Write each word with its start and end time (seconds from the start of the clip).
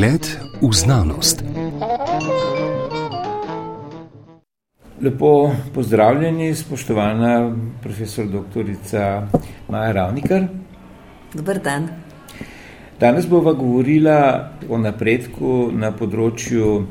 Pogled 0.00 0.38
v 0.62 0.72
znanost. 0.72 1.44
Lepo 5.02 5.52
pozdravljeni, 5.74 6.54
spoštovana 6.54 7.56
profesor 7.82 8.24
dr. 8.26 8.64
Maja 9.68 9.92
Ravnikar. 9.92 10.46
Dobar 11.34 11.58
dan. 11.58 11.88
Danes 13.00 13.28
bomo 13.28 13.52
govorila 13.52 14.48
o 14.68 14.80
napredku 14.80 15.68
na 15.68 15.92
področju 15.92 16.86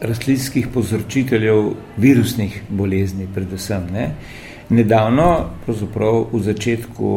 rastlinskih 0.00 0.72
povzročiteljev 0.72 1.74
virusnih 2.00 2.62
bolezni, 2.70 3.28
predvsem. 3.34 3.92
Ne? 3.92 4.08
Nedavno, 4.72 5.50
pravzaprav 5.66 6.30
v 6.32 6.42
začetku 6.48 7.12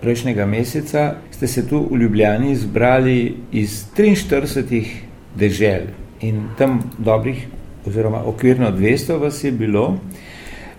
prejšnjega 0.00 0.46
meseca 0.46 1.14
ste 1.30 1.46
se 1.46 1.68
tu 1.68 1.88
v 1.90 1.96
Ljubljani 1.96 2.56
zbrali 2.56 3.34
iz 3.52 3.84
43 3.96 4.84
dežel 5.36 5.90
in 6.20 6.48
tam 6.58 6.90
dobrih, 6.98 7.46
oziroma 7.86 8.22
okvirno 8.26 8.70
200 8.70 9.20
vas 9.20 9.44
je 9.44 9.52
bilo. 9.52 9.98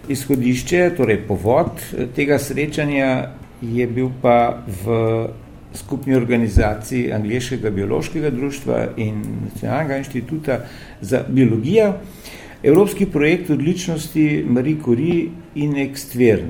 Izhodišče, 0.09 0.90
torej 0.98 1.22
povod 1.28 1.82
tega 2.16 2.40
srečanja 2.40 3.30
je 3.62 3.88
bil 3.88 4.09
pa 4.22 4.64
v 4.66 5.28
skupni 5.76 6.16
organizaciji 6.16 7.12
Angliškega 7.14 7.70
biološkega 7.70 8.30
društva 8.30 8.88
in 8.98 9.22
Nacionalnega 9.44 9.98
inštituta 9.98 10.59
za 11.02 11.23
biologijo, 11.28 11.94
evropski 12.64 13.06
projekt 13.06 13.50
odličnosti 13.50 14.45
Marie 14.48 14.78
Curie 14.84 15.28
in 15.56 15.73
Extver 15.73 16.42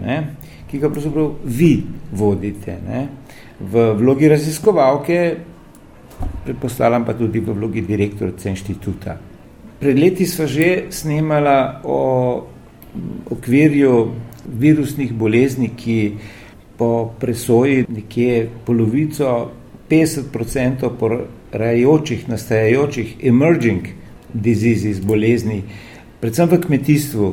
ki 0.70 0.80
ga 0.80 0.90
pravzaprav 0.90 1.32
vi 1.44 1.84
vodite. 2.12 2.78
Ne? 2.88 3.08
V 3.60 3.94
vlogi 3.98 4.30
raziskovalke, 4.30 5.20
predpostavljam 6.46 7.06
pa 7.06 7.14
tudi 7.14 7.40
v 7.40 7.56
vlogi 7.58 7.82
direktorice 7.82 8.50
inštituta. 8.50 9.18
Pred 9.80 10.00
leti 10.00 10.28
sva 10.28 10.46
že 10.48 10.92
snemala 10.92 11.82
o 11.84 12.00
okvirju 13.32 13.96
virusnih 14.60 15.14
bolezni, 15.14 15.72
ki 15.78 16.00
po 16.78 17.12
presoji 17.20 17.86
nekje 17.90 18.50
polovico, 18.66 19.52
50% 19.90 20.90
porajajočih, 21.00 22.28
nastajajočih 22.30 23.16
emerging 23.24 23.88
diseases, 24.34 25.02
bolezni, 25.02 25.64
predvsem 26.22 26.50
v 26.50 26.60
kmetijstvu 26.62 27.30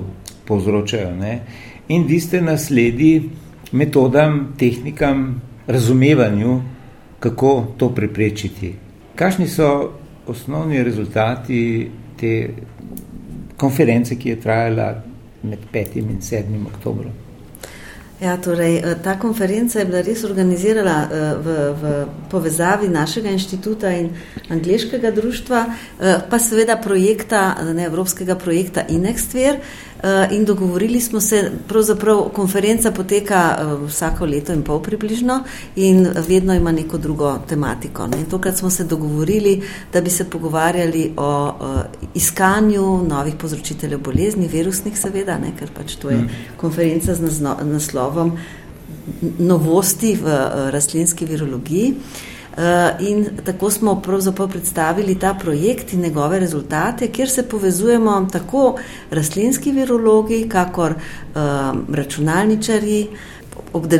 povzročajo. 0.49 1.15
Ne? 1.15 1.41
In 1.89 2.07
vi 2.07 2.21
ste 2.21 2.41
nasledi 2.41 3.31
metodam, 3.73 4.55
tehnikam, 4.59 5.43
razumevanju, 5.67 6.63
kako 7.21 7.67
to 7.77 7.91
preprečiti. 7.95 8.75
Kakšni 9.15 9.49
so 9.49 9.93
osnovni 10.27 10.83
rezultati 10.83 11.91
te 12.21 12.49
konference, 13.57 14.17
ki 14.17 14.29
je 14.29 14.41
trajala 14.41 14.95
med 15.43 15.59
5. 15.73 15.97
in 15.97 16.21
7. 16.21 16.67
oktobrom? 16.75 17.13
Ja, 18.21 18.37
torej, 18.37 18.77
eh, 18.77 18.95
ta 19.05 19.19
konferenca 19.19 19.79
je 19.79 19.85
bila 19.85 20.01
res 20.01 20.23
organizirana 20.25 20.97
eh, 21.05 21.35
v, 21.37 21.57
v 21.81 22.07
povezavi 22.31 22.89
našega 22.89 23.29
inštituta 23.29 23.91
in 23.93 24.09
angliškega 24.49 25.11
društva, 25.11 25.65
eh, 25.67 26.15
pa 26.31 26.39
seveda 26.39 26.79
projekta, 26.81 27.57
ne, 27.75 27.85
evropskega 27.85 28.39
projekta 28.41 28.87
Inextver, 28.89 29.61
in 30.31 30.45
dogovorili 30.45 31.01
smo 31.01 31.21
se, 31.21 31.51
pravzaprav 31.69 32.29
konferenca 32.33 32.91
poteka 32.91 33.57
eh, 33.59 33.87
vsako 33.87 34.27
leto 34.27 34.53
in 34.53 34.63
pol 34.63 34.83
približno 34.83 35.41
in 35.77 36.09
vedno 36.29 36.55
ima 36.55 36.73
neko 36.73 36.99
drugo 36.99 37.39
tematiko. 37.49 38.07
Ne. 38.07 38.25
Tokrat 38.31 38.57
smo 38.57 38.71
se 38.71 38.85
dogovorili, 38.85 39.63
da 39.93 40.01
bi 40.01 40.11
se 40.11 40.25
pogovarjali 40.25 41.13
o 41.17 41.47
uh, 41.47 41.81
iskanju 42.15 43.03
novih 43.09 43.35
povzročiteljev 43.35 44.01
bolezni, 44.01 44.49
virusnih 44.49 44.99
seveda, 44.99 45.39
ne, 45.39 45.53
ker 45.59 45.71
pač 45.77 45.97
to 45.97 46.11
je 46.11 46.17
mm. 46.17 46.29
konferenca 46.57 47.15
z 47.15 47.43
naslovom 47.63 48.39
novosti 49.39 50.15
v 50.23 50.39
rastlinski 50.71 51.27
virologiji. 51.27 51.95
Eh, 52.57 52.97
in 53.01 53.27
tako 53.45 53.71
smo 53.71 54.01
pravzaprav 54.01 54.49
predstavili 54.49 55.19
ta 55.19 55.35
projekt 55.35 55.93
in 55.93 56.01
njegove 56.01 56.41
rezultate, 56.41 57.09
kjer 57.09 57.31
se 57.31 57.43
povezujemo 57.49 58.29
tako 58.33 58.79
rastlinski 59.11 59.73
virologi, 59.73 60.47
kakor 60.49 60.95
um, 60.95 61.95
računalničari, 61.95 63.07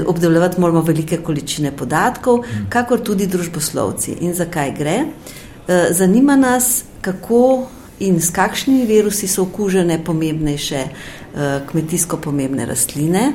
obdelovati 0.07 0.61
moramo 0.61 0.81
velike 0.81 1.17
količine 1.17 1.73
podatkov, 1.77 2.37
hmm. 2.37 2.67
kakor 2.69 3.01
tudi 3.01 3.27
družboslovci. 3.27 4.17
In 4.21 4.35
zakaj 4.35 4.73
gre? 4.79 5.03
Eh, 5.69 5.89
zanima 5.91 6.37
nas, 6.37 6.85
kako 7.01 7.67
in 7.99 8.21
s 8.21 8.31
kakšnimi 8.31 8.87
virusi 8.87 9.29
so 9.29 9.43
okužene 9.43 10.05
pomembnejše 10.05 10.85
kmetijsko 11.71 12.17
pomembne 12.17 12.67
rastline. 12.67 13.33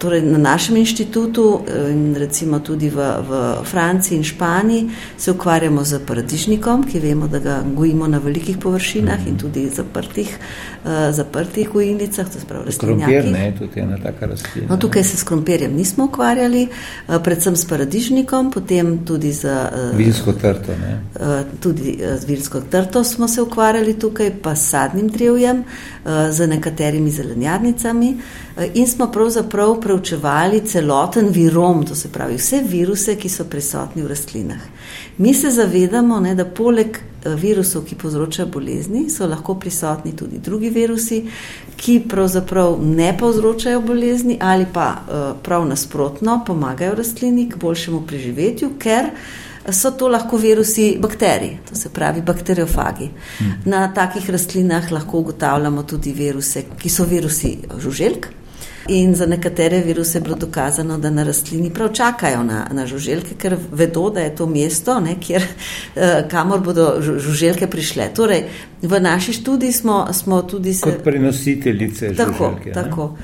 Torej 0.00 0.22
na 0.24 0.38
našem 0.38 0.76
inštitutu 0.76 1.60
eh, 1.60 1.92
in 1.92 2.16
recimo 2.16 2.58
tudi 2.58 2.88
v, 2.88 2.96
v 3.28 3.30
Franciji 3.64 4.16
in 4.16 4.24
Španiji 4.24 4.88
se 5.16 5.30
ukvarjamo 5.30 5.84
z 5.84 6.00
paradižnikom, 6.06 6.86
ki 6.88 7.00
vemo, 7.00 7.28
da 7.28 7.38
ga 7.38 7.60
gojimo 7.74 8.08
na 8.08 8.18
velikih 8.18 8.56
površinah 8.58 9.26
in 9.28 9.36
tudi 9.38 9.68
zaprtih, 9.68 10.38
uh, 10.84 11.12
zaprtih 11.12 11.68
gojilnicah. 11.68 12.26
Krompir, 12.80 13.28
ne, 13.28 13.52
tudi 13.58 13.80
ena 13.80 13.98
taka 14.02 14.26
rastlina. 14.26 14.68
No, 14.70 14.76
tukaj 14.76 15.04
se 15.04 15.16
s 15.16 15.22
krompirjem 15.22 15.76
nismo 15.76 16.04
ukvarjali, 16.08 16.68
uh, 16.68 17.20
predvsem 17.22 17.56
s 17.56 17.68
paradižnikom, 17.68 18.50
potem 18.50 19.04
tudi 19.04 19.32
z 19.32 19.44
uh, 19.44 19.96
vilsko 19.98 20.32
trto. 20.32 20.72
Ne? 20.80 21.00
Uh, 21.20 21.44
tudi 21.60 21.98
z 22.00 22.24
vilsko 22.24 22.64
trto 22.70 23.04
smo 23.04 23.28
se 23.28 23.42
ukvarjali 23.42 23.98
tukaj, 23.98 24.32
pa 24.42 24.56
s 24.56 24.70
sadnim 24.70 25.08
drevjem, 25.08 25.60
uh, 25.60 26.30
z 26.30 26.46
nekaterimi 26.46 27.10
zelenjadnicami. 27.10 28.16
Eh, 28.60 28.70
in 28.74 28.86
smo 28.86 29.06
pravzaprav 29.12 29.80
preučevali 29.90 30.60
celoten 30.66 31.28
virom, 31.28 31.86
to 31.86 31.94
se 31.94 32.08
pravi 32.12 32.36
vse 32.36 32.62
viruse, 32.62 33.16
ki 33.18 33.28
so 33.28 33.44
prisotni 33.50 34.02
v 34.02 34.08
rastlinah. 34.08 34.60
Mi 35.18 35.34
se 35.34 35.50
zavedamo, 35.50 36.20
ne, 36.20 36.34
da 36.34 36.44
poleg 36.44 36.98
eh, 37.00 37.34
virusov, 37.34 37.82
ki 37.88 37.98
povzročajo 37.98 38.46
bolezni, 38.54 39.08
so 39.10 39.26
lahko 39.26 39.56
prisotni 39.58 40.14
tudi 40.16 40.38
drugi 40.38 40.70
virusi, 40.70 41.24
ki 41.76 41.98
pravzaprav 42.08 42.78
ne 42.86 43.10
povzročajo 43.18 43.82
bolezni 43.82 44.38
ali 44.40 44.66
pa 44.72 44.88
eh, 44.94 45.28
prav 45.42 45.66
nasprotno 45.66 46.42
pomagajo 46.46 46.94
rastlini 46.94 47.48
k 47.50 47.58
boljšemu 47.58 48.06
preživetju, 48.06 48.76
ker 48.78 49.10
so 49.74 49.90
to 49.90 50.08
lahko 50.08 50.38
virusi 50.38 50.92
bakterij, 51.02 51.56
to 51.68 51.74
se 51.74 51.90
pravi 51.90 52.22
bakteriofagi. 52.22 53.10
Hmm. 53.38 53.62
Na 53.64 53.88
takih 53.94 54.30
rastlinah 54.30 54.92
lahko 54.92 55.18
ugotavljamo 55.18 55.82
tudi 55.82 56.12
viruse, 56.12 56.68
ki 56.78 56.88
so 56.88 57.04
virusi 57.04 57.58
žuželk. 57.78 58.36
In 58.88 59.14
za 59.14 59.26
nekatere 59.26 59.80
viruse 59.80 60.18
je 60.18 60.22
bilo 60.22 60.36
dokazano, 60.36 60.98
da 60.98 61.10
na 61.10 61.22
rastlini 61.22 61.70
prav 61.70 61.92
čakajo 61.92 62.42
na, 62.42 62.66
na 62.72 62.86
žuželke, 62.86 63.34
ker 63.38 63.56
vedo, 63.72 64.10
da 64.10 64.20
je 64.20 64.34
to 64.36 64.46
mesto, 64.46 65.00
ne, 65.00 65.16
kjer, 65.20 65.44
eh, 65.96 66.24
kamor 66.30 66.60
bodo 66.60 66.94
žuželke 67.00 67.66
prišle. 67.66 68.08
Torej, 68.16 68.44
v 68.82 69.00
naši 69.00 69.32
študiji 69.32 69.72
smo, 69.72 70.06
smo 70.12 70.42
tudi 70.42 70.74
se. 70.74 70.90
Kot 70.90 71.04
prenositeljice 71.04 72.14
tako, 72.14 72.32
žuželke. 72.32 72.72
Tako. 72.72 73.16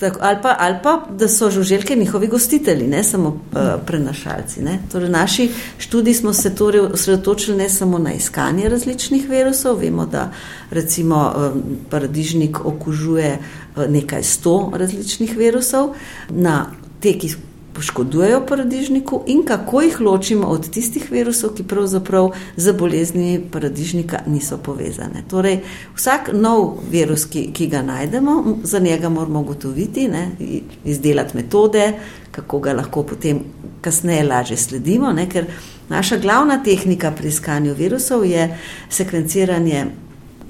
Tako, 0.00 0.18
ali, 0.22 0.36
pa, 0.42 0.56
ali 0.58 0.76
pa, 0.82 1.06
da 1.10 1.28
so 1.28 1.50
žuželke 1.50 1.96
njihovi 1.96 2.26
gostitelji, 2.26 2.86
ne 2.86 3.04
samo 3.04 3.28
uh, 3.28 3.58
prenašalci. 3.86 4.60
Torej, 4.92 5.08
naši 5.10 5.48
študiji 5.78 6.14
smo 6.14 6.32
se 6.32 6.54
torej 6.54 6.80
osredotočili 6.80 7.56
ne 7.56 7.68
samo 7.68 7.98
na 7.98 8.12
iskanje 8.12 8.68
različnih 8.68 9.28
virusov, 9.28 9.80
vemo, 9.80 10.06
da 10.06 10.30
recimo 10.70 11.32
uh, 11.36 11.62
paradižnik 11.90 12.64
okužuje 12.64 13.38
uh, 13.40 13.67
nekaj 13.86 14.22
sto 14.22 14.72
različnih 14.74 15.36
virusov, 15.36 15.94
na 16.30 16.66
te, 17.00 17.12
ki 17.18 17.34
poškodujejo 17.78 18.46
paradižniku 18.46 19.22
in 19.26 19.44
kako 19.46 19.80
jih 19.80 20.00
ločimo 20.00 20.46
od 20.46 20.70
tistih 20.70 21.10
virusov, 21.10 21.52
ki 21.54 21.62
pravzaprav 21.62 22.30
z 22.56 22.72
boleznimi 22.72 23.40
paradižnika 23.52 24.18
niso 24.26 24.58
povezane. 24.58 25.22
Torej, 25.30 25.60
vsak 25.94 26.32
nov 26.32 26.80
virus, 26.90 27.28
ki, 27.30 27.52
ki 27.54 27.68
ga 27.70 27.82
najdemo, 27.82 28.56
za 28.62 28.78
njega 28.78 29.08
moramo 29.08 29.40
ugotoviti, 29.40 30.08
ne, 30.08 30.30
izdelati 30.84 31.36
metode, 31.36 31.92
kako 32.30 32.58
ga 32.58 32.72
lahko 32.72 33.02
potem 33.02 33.44
kasneje 33.80 34.26
lažje 34.26 34.56
sledimo, 34.56 35.12
ne, 35.12 35.28
ker 35.30 35.46
naša 35.88 36.18
glavna 36.18 36.58
tehnika 36.64 37.14
pri 37.14 37.28
iskanju 37.28 37.74
virusov 37.78 38.26
je 38.26 38.50
sekvenciranje 38.90 39.86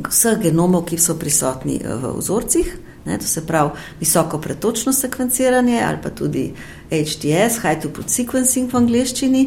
vseh 0.08 0.40
genomov, 0.42 0.86
ki 0.88 0.98
so 0.98 1.18
prisotni 1.18 1.82
v 1.84 2.16
vzorcih. 2.16 2.87
Ne, 3.08 3.18
to 3.18 3.26
se 3.26 3.46
pravi 3.46 3.70
visoko 4.00 4.38
pretočno 4.38 4.92
sekvenciranje 4.92 5.82
ali 5.86 5.98
pa 6.02 6.10
tudi 6.10 6.52
HTS, 6.90 7.62
High 7.62 7.80
Throughput 7.80 8.08
Sequencing 8.12 8.72
v 8.72 8.76
angleščini, 8.76 9.44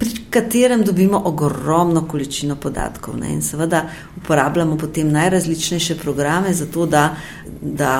pri 0.00 0.10
katerem 0.30 0.82
dobimo 0.84 1.22
ogromno 1.24 2.06
količino 2.08 2.56
podatkov. 2.56 3.18
Ne, 3.20 3.32
in 3.32 3.42
seveda 3.42 3.82
uporabljamo 4.16 4.78
potem 4.78 5.10
najrazličnejše 5.12 5.96
programe 6.00 6.54
za 6.54 6.66
to, 6.66 6.86
da, 6.86 7.16
da 7.60 7.92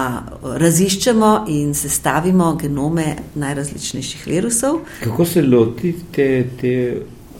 raziščemo 0.42 1.32
in 1.48 1.74
sestavimo 1.74 2.54
genome 2.56 3.16
najrazličnejših 3.34 4.26
virusov. 4.26 4.80
Kako 5.04 5.24
se 5.24 5.42
lotite 5.42 6.28
te 6.60 6.74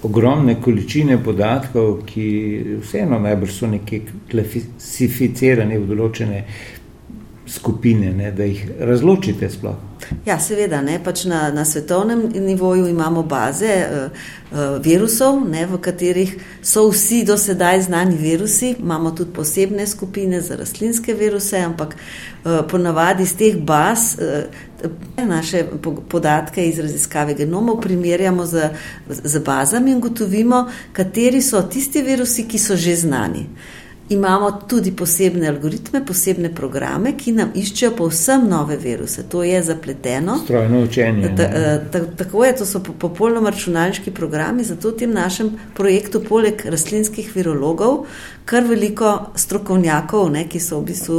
ogromne 0.03 0.59
količine 0.63 1.17
podatkov, 1.25 2.03
ki 2.07 2.27
vseeno 2.83 3.19
najbrž 3.19 3.57
so 3.57 3.69
nekje 3.69 4.03
klasificirane 4.31 5.79
v 5.79 5.89
določene 5.89 6.45
skupine, 7.51 8.13
ne, 8.13 8.33
da 8.33 8.45
jih 8.45 8.71
razločite 8.79 9.51
sploh. 9.51 9.75
Ja, 10.27 10.39
seveda, 10.41 10.81
ne, 10.83 10.97
pač 11.05 11.25
na, 11.29 11.51
na 11.55 11.65
svetovnem 11.65 12.23
nivoju 12.35 12.89
imamo 12.89 13.23
baze 13.23 13.71
uh, 13.77 14.23
uh, 14.51 14.59
virusov, 14.83 15.41
ne, 15.51 15.67
v 15.67 15.79
katerih 15.83 16.33
so 16.63 16.87
vsi 16.91 17.23
do 17.27 17.37
sedaj 17.39 17.83
znani 17.87 18.17
virusi, 18.17 18.75
imamo 18.79 19.11
tudi 19.11 19.35
posebne 19.37 19.87
skupine 19.87 20.41
za 20.41 20.57
rastlinske 20.57 21.15
viruse, 21.15 21.59
ampak 21.59 21.95
uh, 21.97 22.61
ponavadi 22.71 23.23
iz 23.23 23.37
teh 23.37 23.59
baz 23.59 24.17
uh, 24.19 25.27
naše 25.27 25.65
podatke 26.09 26.65
iz 26.69 26.79
raziskave 26.79 27.35
genomov 27.35 27.81
primerjamo 27.81 28.47
z, 28.47 28.71
z 29.09 29.43
bazami 29.45 29.93
in 29.93 30.01
gotovimo, 30.01 30.65
kateri 30.93 31.43
so 31.43 31.63
tisti 31.63 32.03
virusi, 32.03 32.49
ki 32.49 32.59
so 32.59 32.77
že 32.77 32.97
znani. 32.97 33.47
Imamo 34.11 34.53
tudi 34.67 34.91
posebne 34.93 35.49
algoritme, 35.49 36.05
posebne 36.07 36.49
programe, 36.55 37.13
ki 37.17 37.31
nam 37.33 37.53
iščejo 37.55 37.93
povsem 37.95 38.49
nove 38.51 38.75
viruse. 38.77 39.23
To 39.31 39.45
je 39.47 39.61
zapleteno. 39.63 40.41
Strojno 40.45 40.81
učenje. 40.83 41.31
Ta, 41.37 41.43
eh, 41.43 41.85
ta, 41.93 42.01
tako 42.17 42.45
je, 42.45 42.57
to 42.57 42.67
so 42.67 42.81
popolnoma 42.83 43.51
računalniški 43.55 44.11
programi, 44.11 44.65
zato 44.65 44.91
v 44.91 44.97
tem 44.99 45.13
našem 45.15 45.53
projektu, 45.75 46.25
poleg 46.27 46.65
rastlinskih 46.67 47.31
virologov, 47.37 48.07
kar 48.51 48.67
veliko 48.67 49.13
strokovnjakov, 49.39 50.31
ne, 50.35 50.43
ki 50.51 50.59
so 50.61 50.81
v 50.81 50.89
bistvu 50.89 51.19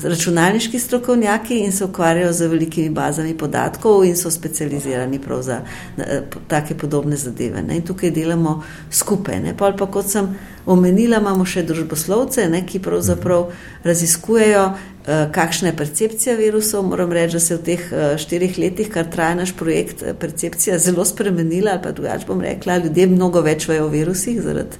računalniški 0.00 0.78
strokovnjaki 0.80 1.58
in 1.66 1.72
se 1.76 1.84
ukvarjajo 1.84 2.32
z 2.32 2.48
velikimi 2.48 2.88
bazami 2.90 3.34
podatkov 3.36 4.04
in 4.08 4.16
so 4.16 4.30
specializirani 4.30 5.20
prav 5.20 5.42
za 5.42 5.60
ne, 5.96 6.22
take 6.48 6.74
podobne 6.74 7.20
zadeve. 7.20 7.60
Ne. 7.62 7.76
In 7.76 7.84
tukaj 7.84 8.10
delamo 8.16 8.62
skupaj. 8.90 9.42
Ne. 9.44 9.56
Pa, 9.56 9.74
pa 9.76 9.90
kot 9.92 10.08
sem 10.08 10.32
omenila, 10.66 11.20
imamo 11.20 11.44
še 11.44 11.62
družboslovce, 11.68 12.48
ne, 12.50 12.62
ki 12.66 12.80
pravzaprav 12.84 13.50
raziskujejo, 13.84 14.64
eh, 14.70 15.28
kakšna 15.32 15.70
je 15.70 15.76
percepcija 15.76 16.36
virusov. 16.36 16.84
Moram 16.88 17.12
reči, 17.12 17.38
da 17.38 17.40
se 17.40 17.56
v 17.56 17.62
teh 17.70 17.86
eh, 17.92 18.18
štirih 18.18 18.58
letih, 18.58 18.90
kar 18.90 19.08
traja 19.10 19.34
naš 19.42 19.54
projekt, 19.56 20.02
eh, 20.02 20.14
percepcija 20.14 20.78
zelo 20.78 21.04
spremenila, 21.04 21.76
ali 21.76 21.82
pa 21.82 21.92
drugače 21.92 22.26
bom 22.26 22.40
rekla, 22.40 22.78
ljudje 22.84 23.06
mnogo 23.06 23.40
več 23.40 23.68
vejo 23.68 23.86
o 23.86 23.94
virusih 23.94 24.42
zaradi 24.42 24.76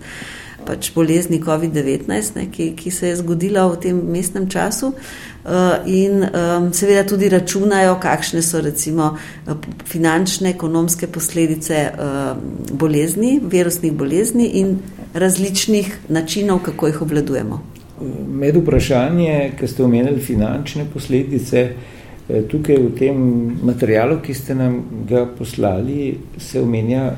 pač 0.66 0.92
bolezni 0.94 1.40
COVID-19, 1.42 2.36
ne, 2.36 2.46
ki, 2.52 2.72
ki 2.76 2.90
se 2.90 3.08
je 3.08 3.16
zgodila 3.22 3.66
v 3.72 3.80
tem 3.86 3.98
mestnem 4.12 4.48
času. 4.50 4.92
Uh, 5.40 5.80
in 5.88 6.20
um, 6.20 6.68
seveda 6.76 7.06
tudi 7.08 7.28
računajo, 7.32 7.94
kakšne 8.02 8.42
so 8.44 8.60
recimo 8.60 9.14
finančne, 9.88 10.50
ekonomske 10.52 11.08
posledice 11.08 11.86
bolezni, 12.72 13.38
virusnih 13.40 13.92
bolezni 13.92 14.50
in 14.60 14.78
različnih 15.14 15.98
načinov, 16.08 16.58
kako 16.62 16.86
jih 16.86 17.02
obvladujemo. 17.02 17.62
Med 18.28 18.56
vprašanje, 18.56 19.52
ki 19.58 19.66
ste 19.68 19.84
omenili 19.84 20.20
finančne 20.20 20.84
posledice, 20.92 21.60
eh, 22.28 22.42
tukaj 22.48 22.76
v 22.76 22.92
tem 22.98 23.16
materialu, 23.62 24.20
ki 24.24 24.34
ste 24.34 24.54
nam 24.54 24.82
ga 25.08 25.26
poslali, 25.38 26.16
se 26.38 26.60
omenja 26.60 27.12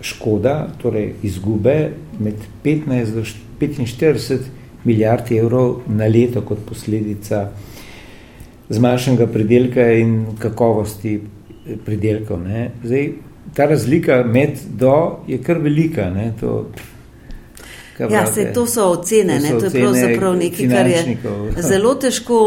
škoda, 0.00 0.68
torej 0.82 1.14
izgube 1.22 1.90
med 2.18 2.34
15 2.64 3.14
do 3.14 3.24
45 3.60 4.38
milijard 4.84 5.32
evrov 5.32 5.82
na 5.86 6.06
leto 6.08 6.40
kot 6.40 6.58
posledica 6.68 7.48
zmanjšanega 8.70 9.26
pridelka 9.26 9.92
in 9.92 10.36
kakovosti 10.38 11.20
pridelkov. 11.84 12.46
Zdaj, 12.84 13.12
ta 13.54 13.66
razlika 13.66 14.22
med 14.24 14.58
do 14.78 15.18
je 15.28 15.38
kar 15.42 15.58
velika. 15.58 16.10
Ne? 16.10 16.32
To, 16.40 16.66
Ja, 18.08 18.26
se, 18.26 18.52
to 18.54 18.66
so 18.66 18.90
ocene, 18.90 19.38
to, 19.40 19.46
so 19.46 19.52
ne, 19.54 19.60
to 19.60 19.64
je 19.66 19.82
pravzaprav 19.82 20.36
nekaj, 20.36 20.68
kar 20.68 20.86
je 20.86 21.16
zelo 21.70 21.94
težko, 21.94 22.38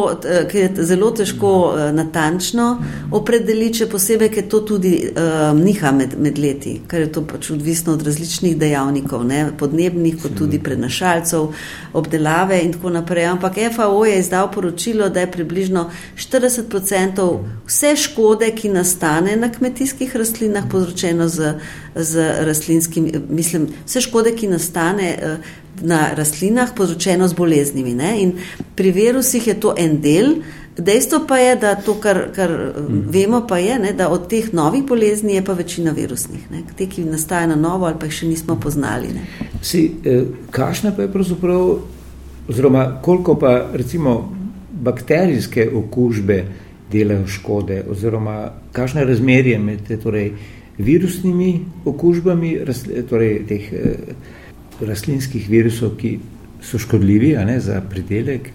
ki 0.52 0.58
je 0.58 0.70
zelo 0.90 1.12
težko 1.12 1.52
uh, 1.68 1.82
natančno 1.94 2.68
opredeliti, 3.12 3.84
če 3.84 3.88
posebej, 3.92 4.32
ker 4.34 4.48
to 4.50 4.64
tudi 4.66 4.94
uh, 5.06 5.52
niha 5.58 5.92
med, 5.94 6.16
med 6.18 6.40
leti, 6.42 6.80
ker 6.90 7.06
je 7.06 7.12
to 7.14 7.26
pač 7.30 7.52
odvisno 7.54 7.94
od 7.94 8.06
različnih 8.08 8.58
dejavnikov, 8.58 9.26
ne, 9.28 9.44
podnebnih, 9.60 10.18
kot 10.24 10.38
tudi 10.40 10.60
prenašalcev, 10.64 11.52
obdelave 11.94 12.60
in 12.64 12.74
tako 12.74 12.96
naprej. 12.98 13.30
Ampak 13.36 13.62
FAO 13.76 14.04
je 14.10 14.18
izdal 14.20 14.50
poročilo, 14.52 15.10
da 15.14 15.22
je 15.22 15.32
približno 15.32 15.86
40% 16.18 17.28
vse 17.68 17.96
škode, 18.08 18.50
ki 18.56 18.74
nastane 18.74 19.36
na 19.38 19.52
kmetijskih 19.52 20.16
rastlinah, 20.16 20.66
povzročeno 20.72 21.28
z, 21.28 21.54
z 21.96 22.30
rastlinskim, 22.48 23.12
mislim, 23.30 23.70
vse 23.86 24.02
škode, 24.02 24.34
ki 24.36 24.50
nastane. 24.56 25.14
Na 25.82 26.14
rastlinah, 26.14 26.76
povzročeno 26.78 27.28
z 27.28 27.34
boleznimi. 27.34 27.96
Pri 28.76 28.92
virusih 28.92 29.48
je 29.48 29.60
to 29.60 29.74
en 29.78 30.02
del. 30.02 30.36
Dejstvo 30.78 31.26
pa 31.28 31.38
je, 31.38 31.56
da 31.56 31.76
to, 31.76 31.94
kar, 32.02 32.32
kar 32.36 32.50
mm. 32.50 33.02
vemo, 33.10 33.44
pa 33.48 33.58
je, 33.58 33.80
ne, 33.80 33.94
da 33.94 34.10
od 34.10 34.28
teh 34.30 34.54
novih 34.54 34.84
bolezni 34.84 35.36
je 35.36 35.44
pa 35.46 35.54
večina 35.54 35.92
virusnih, 35.92 36.52
ne, 36.52 36.64
te, 36.78 36.88
ki 36.90 37.04
nastajajo 37.06 37.48
na 37.48 37.56
novo 37.56 37.86
ali 37.86 38.00
pa 38.00 38.10
jih 38.10 38.14
še 38.14 38.28
nismo 38.28 38.56
poznali. 38.60 39.12
Si, 39.62 39.84
eh, 40.06 40.24
kašne 40.52 40.96
pa 40.96 41.06
je 41.06 41.12
pravzaprav, 41.14 41.76
oziroma 42.50 42.88
koliko 43.02 43.36
pa 43.40 43.54
recimo 43.74 44.34
bakterijske 44.72 45.70
okužbe 45.76 46.44
delajo 46.92 47.28
škode, 47.28 47.84
oziroma 47.90 48.52
kakšne 48.72 49.06
razmerje 49.06 49.60
med 49.60 49.94
torej, 50.04 50.32
virusnimi 50.78 51.60
okužbami, 51.86 52.58
torej 53.10 53.44
teh. 53.48 53.74
Eh, 53.74 54.42
rastlinskih 54.88 55.50
virusov, 55.50 55.98
ki 55.98 56.18
so 56.64 56.80
škodljivi 56.80 57.36
ne, 57.46 57.60
za 57.60 57.82
pridelek, 57.90 58.50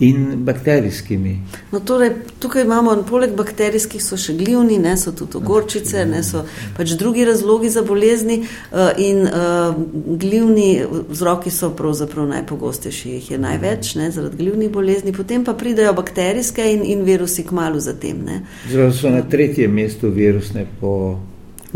in 0.00 0.44
bakterijskimi. 0.44 1.38
No, 1.72 1.80
torej, 1.80 2.10
tukaj 2.38 2.62
imamo, 2.62 2.94
poleg 3.08 3.34
bakterijskih, 3.36 4.00
so 4.02 4.16
še 4.16 4.32
glivni, 4.38 4.78
ne, 4.80 4.94
so 4.96 5.12
tudi 5.16 5.36
ogorčice, 5.36 6.06
ne, 6.08 6.22
so 6.24 6.46
pač 6.76 6.94
drugi 7.00 7.26
razlogi 7.28 7.68
za 7.70 7.84
bolezni. 7.84 8.40
Uh, 8.72 8.88
in 8.96 9.20
uh, 9.28 9.76
glivni 10.22 10.80
vzroki 11.10 11.52
so 11.52 11.68
pravzaprav 11.76 12.30
najpogostejši, 12.32 13.14
jih 13.18 13.30
je 13.34 13.40
največ, 13.44 13.94
ne, 14.00 14.08
zaradi 14.14 14.40
glivnih 14.40 14.72
bolezni, 14.72 15.12
potem 15.12 15.44
pa 15.44 15.52
pridejo 15.54 15.92
bakterijske 16.00 16.64
in, 16.72 16.84
in 16.88 17.04
virusi 17.04 17.44
k 17.44 17.56
malu 17.60 17.80
zatem. 17.80 18.24
Zdaj 18.72 18.92
so 18.96 19.12
na 19.12 19.20
tretjem 19.28 19.72
mestu 19.76 20.08
virusne 20.08 20.64
po 20.80 21.18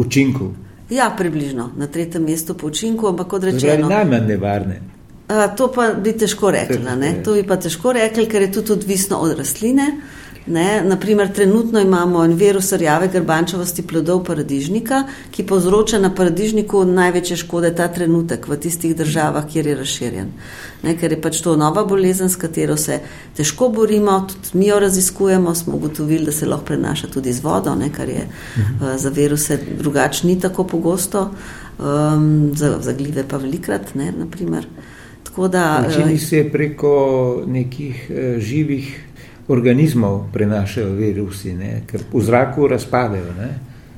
učinku. 0.01 0.55
Ja, 0.91 1.15
približno 1.19 1.71
na 1.77 1.87
tretjem 1.87 2.25
mestu 2.25 2.55
po 2.55 2.67
učinku, 2.67 3.09
ampak 3.09 3.27
kot 3.29 3.45
rečeno. 3.45 3.89
Najmanj 3.89 4.27
nevarne. 4.27 4.81
A, 5.29 5.49
to 5.49 5.71
pa 5.73 5.93
bi 5.93 6.13
težko 6.13 6.51
rekli. 6.51 6.79
To 7.25 7.33
bi 7.33 7.43
pa 7.49 7.57
težko 7.57 7.93
rekli, 7.93 8.27
ker 8.29 8.43
je 8.43 8.53
tudi 8.53 8.73
odvisno 8.73 9.17
od 9.25 9.39
rastline. 9.39 9.87
Ne, 10.47 10.83
naprimer, 10.85 11.33
trenutno 11.33 11.81
imamo 11.81 12.25
en 12.25 12.35
virus 12.35 12.73
rjave 12.73 13.09
grbančevosti 13.09 13.83
plodov 13.83 14.25
paradižnika, 14.25 15.05
ki 15.31 15.47
povzroča 15.49 15.99
na 15.99 16.11
paradižniku 16.15 16.83
največje 16.85 17.37
škode 17.37 17.71
ta 17.75 17.87
trenutek 17.89 18.49
v 18.49 18.59
tistih 18.61 18.93
državah, 18.97 19.47
kjer 19.49 19.67
je 19.67 19.77
razširjen. 19.79 20.29
Ne, 20.83 20.97
ker 21.01 21.13
je 21.13 21.21
pač 21.21 21.41
to 21.41 21.57
nova 21.57 21.87
bolezen, 21.89 22.29
s 22.29 22.37
katero 22.37 22.77
se 22.77 22.99
težko 23.37 23.71
borimo, 23.73 24.19
tudi 24.29 24.59
mi 24.59 24.69
jo 24.69 24.79
raziskujemo, 24.85 25.55
smo 25.55 25.79
ugotovili, 25.79 26.29
da 26.29 26.33
se 26.33 26.47
lahko 26.47 26.67
prenaša 26.75 27.09
tudi 27.09 27.33
z 27.33 27.41
vodo, 27.41 27.73
ne, 27.75 27.89
kar 27.93 28.09
je 28.09 28.27
uh, 28.27 28.85
za 29.01 29.09
viruse 29.09 29.59
drugače 29.79 30.27
ni 30.27 30.37
tako 30.41 30.65
pogosto, 30.65 31.31
um, 31.79 32.53
za, 32.55 32.77
za 32.81 32.93
gljive 32.93 33.25
pa 33.29 33.41
velikrat. 33.41 33.95
Ne, 33.95 34.13
Učini 35.89 36.19
se 36.19 36.45
preko 36.53 37.43
nekih 37.47 38.11
uh, 38.11 38.39
živih 38.39 39.04
organizmov 39.49 40.33
prenašajo 40.33 40.95
virusi, 40.97 41.55
ne? 41.55 41.83
ker 41.87 42.01
v 42.13 42.23
zraku 42.25 42.69
razpadejo. 42.69 43.35
Ne? 43.39 43.51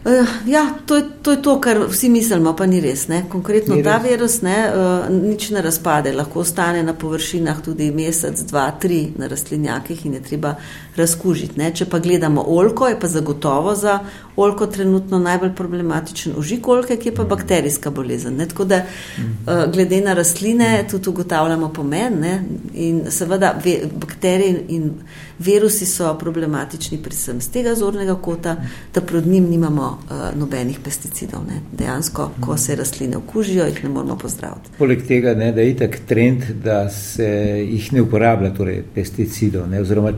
Uh, 0.07 0.29
ja, 0.47 0.67
to 0.87 0.97
je, 0.97 1.05
to 1.27 1.33
je 1.33 1.43
to, 1.43 1.61
kar 1.61 1.79
vsi 1.91 2.09
mislimo, 2.09 2.53
pa 2.57 2.67
ni 2.71 2.79
res. 2.81 3.09
Ne? 3.11 3.25
Konkretno 3.29 3.75
ni 3.75 3.83
ta 3.83 3.97
res. 3.99 4.05
virus 4.07 4.37
ne, 4.47 4.55
uh, 4.71 5.09
nič 5.11 5.49
ne 5.51 5.63
razpade, 5.63 6.13
lahko 6.15 6.45
ostane 6.45 6.85
na 6.87 6.93
površinah 6.95 7.65
tudi 7.67 7.89
mesec, 7.91 8.45
dva, 8.47 8.69
tri 8.79 9.01
na 9.19 9.27
rastlinjakih 9.27 10.05
in 10.07 10.15
je 10.15 10.21
treba 10.23 10.55
razkužiti. 10.97 11.59
Ne? 11.59 11.73
Če 11.75 11.89
pa 11.91 11.99
gledamo 11.99 12.45
oljko, 12.47 12.93
je 12.93 12.99
pa 13.03 13.11
zagotovo 13.11 13.75
za 13.75 13.99
oljko 14.37 14.69
trenutno 14.71 15.19
najbolj 15.19 15.51
problematičen 15.59 16.37
užik 16.39 16.69
oljke, 16.69 16.97
ki 16.97 17.09
je 17.11 17.15
pa 17.19 17.27
bakterijska 17.27 17.91
bolezen. 17.91 18.39
Ne? 18.39 18.47
Tako 18.47 18.69
da 18.71 18.85
uh, 18.85 19.67
glede 19.75 20.01
na 20.07 20.15
rastline 20.15 20.87
tudi 20.91 21.11
ugotavljamo 21.11 21.73
pomen 21.75 22.21
ne? 22.23 22.37
in 22.75 23.03
seveda 23.11 23.57
ve, 23.65 23.81
bakterije 23.99 24.63
in 24.79 24.93
virusi 25.39 25.87
so 25.87 26.15
problematični 26.19 27.03
predvsem 27.03 27.41
z 27.41 27.51
tega 27.51 27.75
zornega 27.75 28.15
kota, 28.15 28.57
da 28.95 29.01
pred 29.01 29.27
njim 29.27 29.51
nimamo 29.51 29.91
uh, 29.91 30.39
nobenih 30.39 30.79
pesticidov. 30.85 31.16
Ne? 31.23 31.61
Dejansko, 31.73 32.31
ko 32.41 32.57
se 32.57 32.77
rastline 32.77 33.17
okužijo, 33.17 33.67
jih 33.67 33.85
ne 33.85 33.91
moramo 33.91 34.17
pozdraviti. 34.19 34.71
Poleg 34.79 35.07
tega, 35.07 35.35
ne, 35.35 35.53
da 35.53 35.61
je 35.61 35.71
itak 35.71 35.99
trend, 36.09 36.45
da 36.65 36.89
se 36.91 37.29
jih 37.71 37.93
ne 37.93 38.03
uporablja, 38.03 38.55
torej 38.55 38.83
pesticidov, 38.95 39.69
ne, 39.71 39.81
oziroma 39.81 40.13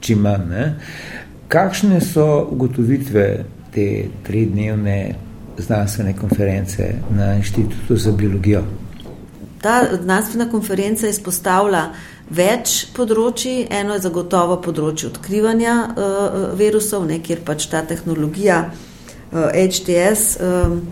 čim 0.00 0.20
manj. 0.22 0.48
Ne. 0.50 0.66
Kakšne 1.48 2.00
so 2.00 2.26
ugotovitve 2.50 3.28
te 3.74 3.88
tridnevne 4.26 5.14
znanstvene 5.58 6.14
konference 6.16 6.92
na 7.10 7.34
Inštitutu 7.34 7.96
za 7.96 8.12
biologijo. 8.12 8.62
Ta 9.62 9.82
znanstvena 10.02 10.50
konferenca 10.50 11.08
izpostavlja 11.08 11.88
več 12.30 12.84
področji. 12.94 13.66
Eno 13.70 13.96
je 13.96 14.04
zagotovo 14.04 14.60
področje 14.62 15.08
odkrivanja 15.10 15.74
uh, 15.88 16.36
virusov, 16.58 17.08
ne, 17.08 17.18
kjer 17.24 17.42
pač 17.46 17.66
ta 17.72 17.82
tehnologija 17.82 18.68
HTS. 19.32 20.38
Um, 20.40 20.82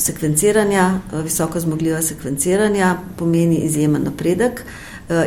Sekvenciranja, 0.00 1.00
visoko 1.24 1.60
zmogljiva 1.60 1.98
sekvenciranja 2.02 2.94
pomeni 3.18 3.56
izjemen 3.56 4.02
napredek 4.02 4.62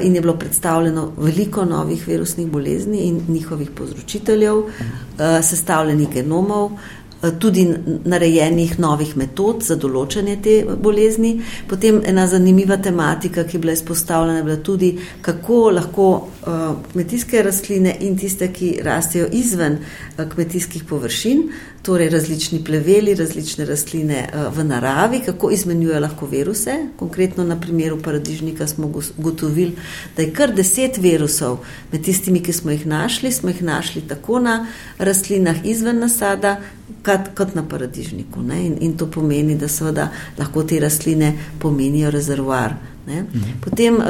in 0.02 0.16
je 0.16 0.22
bilo 0.22 0.34
predstavljeno 0.40 1.12
veliko 1.18 1.66
novih 1.66 2.08
virusnih 2.08 2.48
bolezni 2.48 2.98
in 3.00 3.20
njihovih 3.28 3.70
povzročiteljev, 3.78 4.64
sestavljenih 5.42 6.10
genomov, 6.14 6.72
Eh, 7.24 7.32
tudi 7.40 7.64
narejenih 8.06 8.80
novih 8.80 9.14
metod 9.16 9.64
za 9.64 9.78
določanje 9.80 10.36
te 10.44 10.56
bolezni. 10.84 11.38
Potem 11.70 12.02
ena 12.04 12.26
zanimiva 12.28 12.76
tematika, 12.84 13.46
ki 13.48 13.56
je 13.56 13.62
bila 13.64 13.76
izpostavljena, 13.78 14.42
je 14.42 14.48
bila 14.50 14.58
tudi, 14.68 14.90
kako 15.24 15.60
lahko 15.72 16.08
eh, 16.20 16.66
kmetijske 16.92 17.44
rastline 17.48 17.96
in 18.04 18.18
tiste, 18.20 18.50
ki 18.52 18.74
rastejo 18.84 19.30
izven 19.32 19.80
eh, 19.80 20.26
kmetijskih 20.34 20.84
površin, 20.90 21.46
torej 21.84 22.10
različni 22.10 22.64
pleveli, 22.64 23.16
različne 23.16 23.66
rastline 23.66 24.30
v 24.56 24.64
naravi, 24.64 25.20
kako 25.26 25.52
izmenjujejo 25.52 26.00
lahko 26.00 26.26
viruse. 26.26 26.76
Konkretno 26.98 27.44
na 27.44 27.60
primeru 27.60 28.02
paradižnika 28.02 28.68
smo 28.68 28.92
ugotovili, 29.18 29.76
da 30.16 30.22
je 30.22 30.34
kar 30.34 30.54
deset 30.56 30.98
virusov 30.98 31.60
med 31.92 32.04
tistimi, 32.04 32.40
ki 32.44 32.54
smo 32.54 32.72
jih 32.72 32.86
našli, 32.88 33.32
smo 33.32 33.50
jih 33.50 33.62
našli 33.64 34.02
tako 34.08 34.40
na 34.40 34.68
rastlinah 34.98 35.66
izven 35.66 36.00
nasada, 36.00 36.62
kot, 37.04 37.36
kot 37.36 37.56
na 37.56 37.68
paradižniku. 37.70 38.40
In, 38.40 38.78
in 38.80 38.98
to 38.98 39.12
pomeni, 39.12 39.56
da 39.56 39.68
seveda 39.68 40.08
lahko 40.40 40.64
te 40.64 40.80
rastline 40.80 41.34
pomenijo 41.60 42.12
rezervoar. 42.12 42.76
Ne? 43.08 43.22
Mhm. 43.22 43.60
Potem 43.62 43.96
uh, 43.96 44.04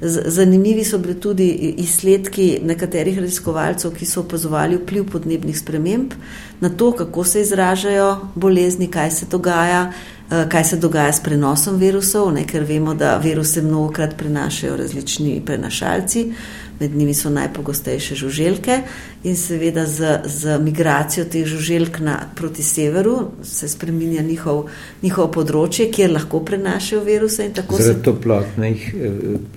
zanimivi 0.00 0.84
so 0.84 0.98
bili 0.98 1.20
tudi 1.20 1.48
izsledki 1.78 2.58
nekaterih 2.64 3.18
raziskovalcev, 3.18 3.92
ki 3.92 4.06
so 4.06 4.20
opazovali 4.20 4.76
vpliv 4.76 5.10
podnebnih 5.12 5.58
sprememb 5.58 6.14
na 6.60 6.68
to, 6.68 6.92
kako 6.92 7.24
se 7.24 7.40
izražajo 7.40 8.16
bolezni, 8.34 8.86
kaj 8.86 9.10
se 9.10 9.26
dogaja, 9.30 9.92
uh, 10.30 10.48
kaj 10.48 10.64
se 10.64 10.76
dogaja 10.76 11.12
s 11.12 11.22
prenosom 11.22 11.76
virusov, 11.76 12.32
ne? 12.32 12.46
ker 12.46 12.64
vemo, 12.64 12.94
da 12.94 13.16
viruse 13.16 13.62
mnogokrat 13.62 14.16
prenašajo 14.16 14.76
različni 14.76 15.42
prenašalci. 15.46 16.32
Med 16.80 16.94
njimi 16.94 17.14
so 17.14 17.30
najpogostejše 17.30 18.14
žuželke 18.14 18.80
in 19.24 19.36
seveda 19.36 19.86
z, 19.86 20.20
z 20.24 20.58
migracijo 20.62 21.24
teh 21.24 21.46
žuželk 21.46 21.98
na, 22.00 22.20
proti 22.34 22.62
severu 22.62 23.30
se 23.42 23.68
spremenja 23.68 24.22
njihov, 24.22 24.68
njihov 25.02 25.30
področje, 25.34 25.88
kjer 25.90 26.12
lahko 26.14 26.40
prenašajo 26.46 27.02
viruse. 27.04 27.48
Zaradi 27.56 28.02
toplotnih 28.06 28.84
eh, 28.94 29.16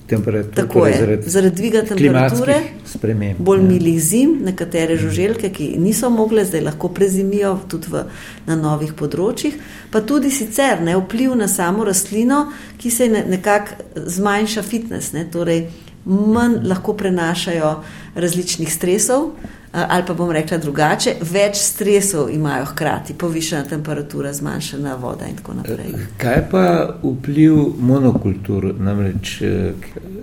temperatur. 0.09 0.55
Tako 0.55 0.79
torej 0.79 0.93
je, 0.93 0.99
zaradi, 1.03 1.35
zaradi 1.35 1.55
dviga 1.61 1.83
temperature, 1.91 2.57
sprememb, 2.89 3.39
bolj 3.39 3.61
ja. 3.61 3.67
milih 3.67 4.01
zim, 4.01 4.33
nekatere 4.45 4.97
žuželke, 4.97 5.53
ki 5.53 5.69
niso 5.81 6.09
mogle, 6.09 6.45
zdaj 6.45 6.65
lahko 6.71 6.89
prezimijo 6.89 7.53
tudi 7.69 7.93
v, 7.93 8.03
na 8.49 8.57
novih 8.57 8.95
področjih, 8.97 9.61
pa 9.93 10.01
tudi 10.01 10.33
sicer 10.33 10.81
ne 10.81 10.97
vpliv 10.97 11.37
na 11.37 11.47
samo 11.51 11.85
rastlino, 11.85 12.47
ki 12.81 12.91
se 12.91 13.09
ne, 13.13 13.23
nekako 13.29 14.05
zmanjša 14.09 14.65
fitness. 14.65 15.13
Ne, 15.13 15.27
torej, 15.31 15.67
manj 16.05 16.55
lahko 16.63 16.93
prenašajo 16.93 17.83
različnih 18.15 18.73
stresov, 18.73 19.29
ali 19.71 20.03
pa 20.07 20.13
bom 20.13 20.31
rekla 20.31 20.57
drugače, 20.57 21.13
več 21.31 21.61
stresov 21.63 22.29
imajo 22.33 22.65
hkrati, 22.73 23.13
povišena 23.13 23.63
temperatura, 23.69 24.33
zmanjšana 24.33 24.95
voda 24.99 25.27
in 25.29 25.37
tako 25.39 25.53
naprej. 25.61 25.93
Kaj 26.19 26.41
pa 26.51 26.65
vpliv 27.03 27.55
monokultur, 27.79 28.73
namreč 28.79 29.37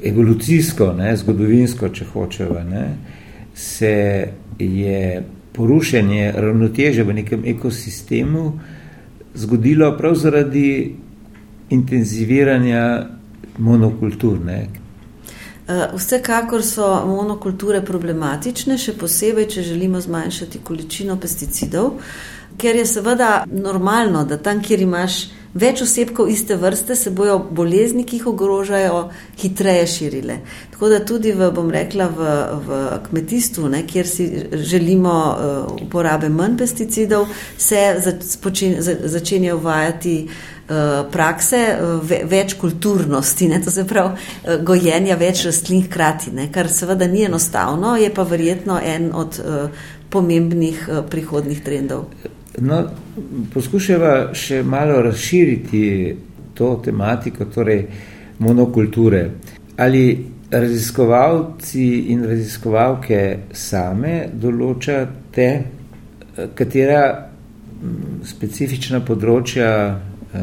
evolucijsko, 0.05 0.93
ne, 0.99 1.15
zgodovinsko, 1.17 1.89
če 1.89 2.09
hočeva, 2.13 2.65
ne, 2.65 2.85
se 3.55 3.95
je 4.59 5.23
porušenje 5.57 6.33
ravnoteže 6.37 7.03
v 7.03 7.15
nekem 7.23 7.47
ekosistemu 7.47 8.53
zgodilo 9.35 9.95
prav 9.99 10.15
zaradi 10.15 10.97
intenziviranja 11.71 12.85
monokultur, 13.59 14.39
ne, 14.45 14.67
Eh, 14.69 14.78
vsekakor 15.69 16.63
so 16.65 16.87
monokulture 17.07 17.83
problematične, 17.85 18.79
še 18.81 18.95
posebej, 18.97 19.49
če 19.53 19.63
želimo 19.63 20.01
zmanjšati 20.01 20.63
količino 20.65 21.19
pesticidov, 21.21 21.99
ker 22.59 22.77
je 22.77 22.87
seveda 22.87 23.45
normalno, 23.53 24.25
da 24.25 24.39
tam, 24.41 24.63
kjer 24.65 24.83
imaš 24.87 25.27
več 25.55 25.83
osebkov 25.83 26.29
iste 26.31 26.57
vrste, 26.57 26.97
se 26.97 27.11
bojo 27.11 27.39
bolezni, 27.39 28.05
ki 28.05 28.21
jih 28.21 28.27
ogrožajo, 28.33 29.09
hitreje 29.41 29.87
širile. 29.87 30.41
Tako 30.73 30.93
da 30.93 31.01
tudi 31.05 31.33
v, 31.33 31.51
bom 31.55 31.71
rekla, 31.71 32.09
v, 32.09 32.35
v 32.67 32.83
kmetijstvu, 33.09 33.73
ne, 33.73 33.83
kjer 33.87 34.07
si 34.07 34.29
želimo 34.53 35.17
uh, 35.17 35.73
uporabe 35.87 36.29
manj 36.29 36.59
pesticidov, 36.61 37.27
se 37.57 37.83
začenjajo 39.05 39.57
uvajati. 39.57 40.17
Eh, 40.69 41.05
prakse, 41.09 41.57
eh, 41.57 42.25
več 42.29 42.53
kulturnosti, 42.61 43.47
ne, 43.49 43.57
to 43.65 43.73
se 43.73 43.87
pravi 43.89 44.19
eh, 44.45 44.59
gojenja 44.61 45.15
več 45.17 45.47
rastlin 45.47 45.87
hkrati, 45.87 46.35
ne, 46.37 46.51
kar 46.53 46.69
seveda 46.69 47.09
ni 47.09 47.23
enostavno, 47.25 47.95
je 47.97 48.11
pa 48.13 48.27
verjetno 48.29 48.77
en 48.77 49.09
od 49.17 49.41
pomembnih 50.13 50.83
prihodnih 51.09 51.65
trendov. 51.65 52.05
No, 52.61 52.83
poskušava 53.55 54.35
še 54.35 54.63
malo 54.67 55.03
razširiti 55.03 55.83
to 56.59 56.73
tematiko, 56.85 57.47
torej 57.55 57.85
monokulture. 58.39 59.23
Ali 59.79 60.05
raziskovalci 60.51 61.87
in 62.13 62.25
raziskovalke 62.27 63.23
same 63.53 64.29
določate, 64.33 65.49
katera 66.59 67.03
specifična 68.27 69.01
področja 69.07 69.71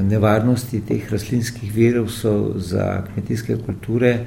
nevarnosti 0.06 0.82
teh 0.88 1.12
rastlinskih 1.12 1.72
virusov 1.74 2.60
za 2.64 3.04
kmetijske 3.10 3.58
kulture 3.66 4.18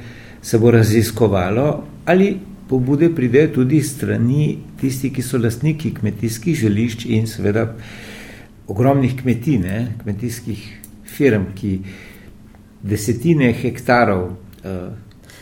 se 0.42 0.59
bo 0.59 0.71
raziskovalo 0.71 1.66
ali 2.04 2.28
pobude 2.69 3.09
pride 3.15 3.47
tudi 3.53 3.81
strani 3.83 4.59
tisti, 4.81 5.11
ki 5.11 5.23
so 5.23 5.41
lastniki 5.41 5.95
kmetijskih 5.95 6.57
želišč 6.57 7.07
in 7.17 7.27
seveda 7.27 7.73
ogromnih 8.69 9.17
kmetij, 9.23 9.59
ne, 9.63 9.79
kmetijskih 10.03 10.65
firm, 11.09 11.49
ki 11.57 11.79
desetine 12.83 13.53
hektarov 13.53 14.29
uh, 14.29 14.91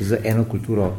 za 0.00 0.18
eno 0.25 0.45
kulturo 0.45 0.92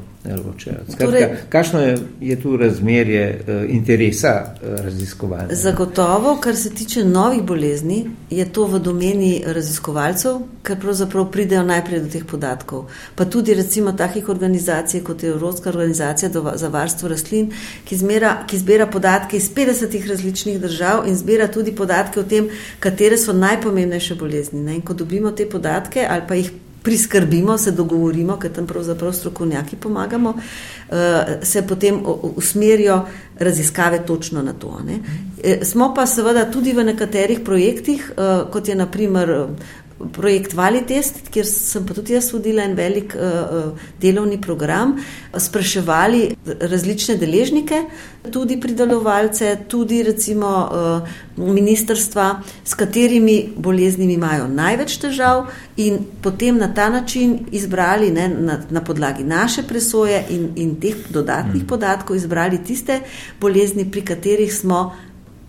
Torej, 0.98 1.30
Kakšno 1.50 1.80
je, 1.82 1.98
je 2.22 2.42
tu 2.42 2.58
razmerje 2.58 3.40
uh, 3.48 3.76
interesa 3.76 4.44
uh, 4.44 4.86
raziskovanja? 4.86 5.56
Zagotovo, 5.56 6.38
kar 6.42 6.56
se 6.56 6.70
tiče 6.70 7.04
novih 7.06 7.42
bolezni, 7.44 8.06
je 8.30 8.46
to 8.52 8.66
v 8.66 8.80
domeni 8.80 9.44
raziskovalcev, 9.46 10.40
ker 10.64 10.80
pravzaprav 10.80 11.32
pridejo 11.32 11.64
najprej 11.64 12.00
do 12.00 12.12
teh 12.12 12.26
podatkov. 12.26 12.86
Pa 13.16 13.26
tudi 13.26 13.54
recimo 13.54 13.92
takih 13.92 14.30
organizacij, 14.30 15.04
kot 15.04 15.24
je 15.24 15.30
Evropska 15.30 15.70
organizacija 15.70 16.32
za 16.56 16.68
varstvo 16.68 17.10
rastlin, 17.10 17.52
ki, 17.86 17.98
zmera, 17.98 18.44
ki 18.48 18.60
zbira 18.60 18.88
podatke 18.88 19.38
iz 19.38 19.50
50 19.56 20.08
različnih 20.10 20.62
držav 20.62 21.08
in 21.08 21.16
zbira 21.16 21.48
tudi 21.48 21.76
podatke 21.76 22.20
o 22.20 22.24
tem, 22.24 22.50
katere 22.80 23.18
so 23.18 23.34
najpomembnejše 23.34 24.16
bolezni. 24.16 24.62
Ne? 24.62 24.76
In 24.76 24.82
ko 24.82 24.94
dobimo 24.94 25.32
te 25.32 25.50
podatke 25.50 26.06
ali 26.10 26.22
pa 26.28 26.36
jih 26.36 26.52
priskrbimo, 26.88 27.58
se 27.58 27.72
dogovorimo, 27.72 28.38
ker 28.40 28.52
tam 28.56 28.68
pravzaprav 28.68 29.12
strokovnjaki 29.14 29.76
pomagamo, 29.76 30.34
eh, 30.38 31.40
se 31.44 31.62
potem 31.68 32.00
usmerijo 32.36 33.02
raziskave 33.40 34.06
točno 34.06 34.42
na 34.42 34.54
to. 34.54 34.80
Ne. 34.86 35.00
Eh, 35.44 35.66
smo 35.66 35.92
pa 35.96 36.06
seveda 36.06 36.46
tudi 36.52 36.74
v 36.74 36.84
nekaterih 36.84 37.40
projektih, 37.46 38.12
eh, 38.18 38.46
kot 38.52 38.68
je 38.68 38.76
naprimer 38.76 39.48
projekt 40.14 40.54
Valitest, 40.54 41.30
kjer 41.34 41.46
sem 41.46 41.86
pa 41.86 41.96
tudi 41.98 42.14
jaz 42.14 42.30
vodila 42.34 42.64
en 42.64 42.76
velik 42.78 43.16
uh, 43.16 43.72
delovni 44.02 44.40
program, 44.42 44.98
spraševali 45.38 46.22
različne 46.46 47.18
deležnike, 47.18 47.82
tudi 48.32 48.60
pridelovalce, 48.62 49.56
tudi 49.68 50.04
recimo 50.04 50.52
uh, 50.68 51.18
ministrstva, 51.38 52.28
s 52.66 52.78
katerimi 52.78 53.38
boleznimi 53.56 54.14
imajo 54.14 54.48
največ 54.48 54.98
težav 55.02 55.48
in 55.78 56.00
potem 56.22 56.58
na 56.58 56.70
ta 56.74 56.90
način 56.90 57.40
izbrali 57.52 58.12
ne, 58.12 58.28
na, 58.30 58.60
na 58.70 58.82
podlagi 58.84 59.24
naše 59.24 59.64
presoje 59.68 60.24
in, 60.30 60.50
in 60.56 60.76
teh 60.82 60.96
dodatnih 61.10 61.62
hmm. 61.62 61.68
podatkov 61.68 62.16
izbrali 62.16 62.62
tiste 62.64 63.02
bolezni, 63.42 63.92
pri 63.92 64.02
katerih 64.02 64.54
smo 64.54 64.92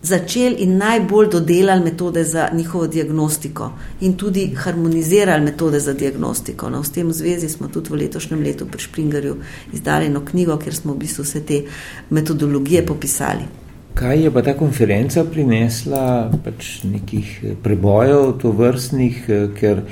začeli 0.02 0.62
in 0.62 0.76
najbolj 0.76 1.28
dodelali 1.31 1.85
metode 1.85 2.25
za 2.25 2.49
njihovo 2.52 2.87
diagnostiko 2.87 3.73
in 4.00 4.17
tudi 4.17 4.55
harmonizirali 4.55 5.45
metode 5.45 5.81
za 5.81 5.93
diagnostiko. 5.93 6.71
No, 6.71 6.85
s 6.85 6.90
tem 6.90 7.09
v 7.09 7.12
zvezi 7.12 7.49
smo 7.49 7.69
tudi 7.69 7.90
v 7.90 8.02
letošnjem 8.05 8.43
letu 8.43 8.67
pri 8.67 8.83
Springerju 8.83 9.37
izdali 9.73 10.07
eno 10.07 10.25
knjigo, 10.25 10.57
kjer 10.57 10.75
smo 10.75 10.93
v 10.93 10.99
bistvu 10.99 11.25
vse 11.25 11.40
te 11.40 11.62
metodologije 12.11 12.87
popisali. 12.87 13.49
Kaj 13.95 14.23
je 14.23 14.31
pa 14.31 14.43
ta 14.43 14.55
konferenca 14.55 15.25
prinesla, 15.25 16.31
pač 16.45 16.85
nekih 16.85 17.57
prebojev, 17.62 18.37
to 18.38 18.52
vrstnih, 18.55 19.25
ker 19.59 19.83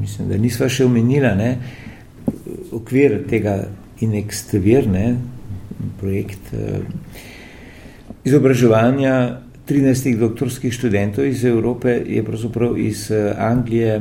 mislim, 0.00 0.28
da 0.28 0.38
nisva 0.38 0.66
še 0.68 0.84
omenila, 0.84 1.34
ne, 1.38 1.52
okvir 2.72 3.20
tega 3.30 3.60
Inextevir, 4.02 4.88
ne, 4.90 5.14
projekt 6.00 6.50
izobraževanja 8.24 9.38
13 9.68 10.18
doktorskih 10.18 10.74
študentov 10.74 11.26
iz 11.26 11.44
Evrope, 11.44 12.02
je 12.06 12.24
pravzaprav 12.24 12.78
iz 12.78 13.10
Anglije, 13.38 14.00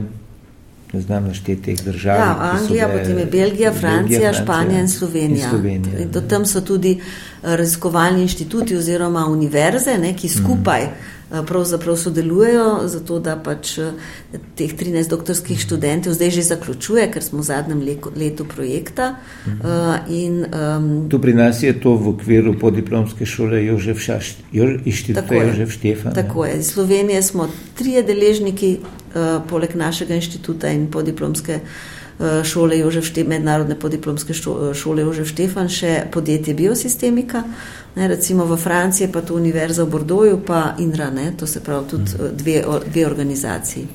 ne 0.93 1.01
znam 1.01 1.23
našteti 1.27 1.61
teh 1.61 1.85
držav. 1.85 2.15
Ja, 2.15 2.37
Anglija, 2.39 2.87
bile, 2.87 2.99
potem 2.99 3.17
je 3.17 3.25
Belgija, 3.25 3.71
Francija, 3.71 3.99
Belgija, 3.99 4.19
Francija 4.19 4.43
Španija 4.43 4.79
in 4.79 4.89
Slovenija. 4.89 5.43
In 5.43 5.49
Slovenija 5.49 5.99
in 5.99 6.11
do 6.11 6.21
tam 6.21 6.45
so 6.45 6.61
tudi 6.61 6.91
eh, 6.91 7.55
raziskovalni 7.55 8.21
inštituti 8.21 8.75
oziroma 8.77 9.25
univerze, 9.25 9.97
ne, 9.97 10.15
ki 10.17 10.29
skupaj 10.29 10.81
mm. 10.81 11.45
pravzaprav 11.47 11.95
sodelujejo, 11.95 12.79
zato 12.85 13.19
da 13.19 13.37
pač 13.39 13.77
eh, 13.77 13.91
teh 14.55 14.75
13 14.75 15.09
doktorskih 15.09 15.57
mm. 15.57 15.61
študentov 15.61 16.13
zdaj 16.13 16.29
že 16.29 16.41
zaključuje, 16.41 17.11
ker 17.11 17.23
smo 17.23 17.39
v 17.39 17.43
zadnjem 17.43 17.83
letu 18.15 18.45
projekta. 18.45 19.15
Mm. 19.45 19.51
In, 20.09 20.45
um, 20.77 21.09
tu 21.09 21.21
pri 21.21 21.33
nas 21.33 21.63
je 21.63 21.79
to 21.79 21.95
v 21.95 22.09
okviru 22.09 22.59
podiplomske 22.59 23.25
šole 23.25 23.65
Jožef 23.65 23.99
Šaš, 23.99 24.35
inštituta 24.85 25.35
Jožef 25.35 25.71
Štefan. 25.71 26.13
Tako 26.13 26.45
je. 26.45 26.59
Iz 26.59 26.73
Slovenije 26.73 27.21
smo 27.23 27.47
trije 27.75 28.03
deležniki 28.03 28.77
poleg 29.49 29.75
našega 29.75 30.15
inštituta 30.15 30.69
in 30.69 30.87
podiplomske 30.91 31.59
eh, 31.59 32.43
šole 32.43 32.79
Jožef 32.79 33.05
Štefan, 33.05 33.29
mednarodne 33.29 33.79
podiplomske 33.79 34.33
eh, 34.33 34.73
šole 34.73 35.01
Jožef 35.01 35.27
Štefan, 35.27 35.69
še 35.69 36.03
podjetje 36.11 36.53
Biosistemika. 36.53 37.43
Ne, 37.95 38.07
recimo 38.07 38.45
v 38.47 38.55
Franciji 38.57 39.09
pa 39.11 39.21
to 39.21 39.35
Univerza 39.35 39.83
v 39.83 39.91
Bordoju, 39.91 40.37
pa 40.47 40.75
INRA, 40.79 41.09
ne, 41.11 41.33
to 41.37 41.47
se 41.47 41.59
pravi 41.59 41.89
tudi 41.89 42.29
dve, 42.37 42.61
dve 42.87 43.05
organizaciji. 43.05 43.87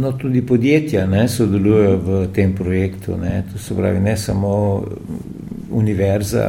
No, 0.00 0.12
tudi 0.12 0.44
podjetja 0.46 1.06
ne, 1.10 1.24
sodelujejo 1.28 1.96
v 2.06 2.20
tem 2.34 2.54
projektu, 2.54 3.16
ne, 3.18 3.42
to 3.52 3.58
se 3.58 3.74
pravi 3.74 4.00
ne 4.00 4.16
samo 4.16 4.84
univerza, 5.70 6.46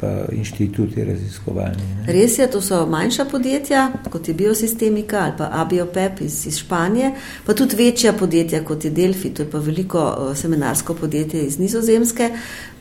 pa 0.00 0.08
inštituti 0.32 1.04
raziskovalni. 1.04 1.82
Ne. 2.06 2.12
Res 2.12 2.38
je, 2.38 2.46
to 2.50 2.60
so 2.60 2.82
manjša 2.86 3.24
podjetja, 3.30 3.86
kot 4.10 4.28
je 4.28 4.34
Biosistemika 4.34 5.22
ali 5.24 5.32
pa 5.38 5.48
Abiopep 5.52 6.20
iz, 6.20 6.46
iz 6.46 6.58
Španije, 6.58 7.12
pa 7.46 7.54
tudi 7.54 7.76
večja 7.76 8.12
podjetja, 8.12 8.64
kot 8.64 8.84
je 8.84 8.90
Delfi, 8.90 9.30
to 9.34 9.42
je 9.42 9.50
pa 9.50 9.58
veliko 9.58 10.04
uh, 10.04 10.36
seminarsko 10.36 10.94
podjetje 10.94 11.42
iz 11.46 11.58
Nizozemske, 11.58 12.30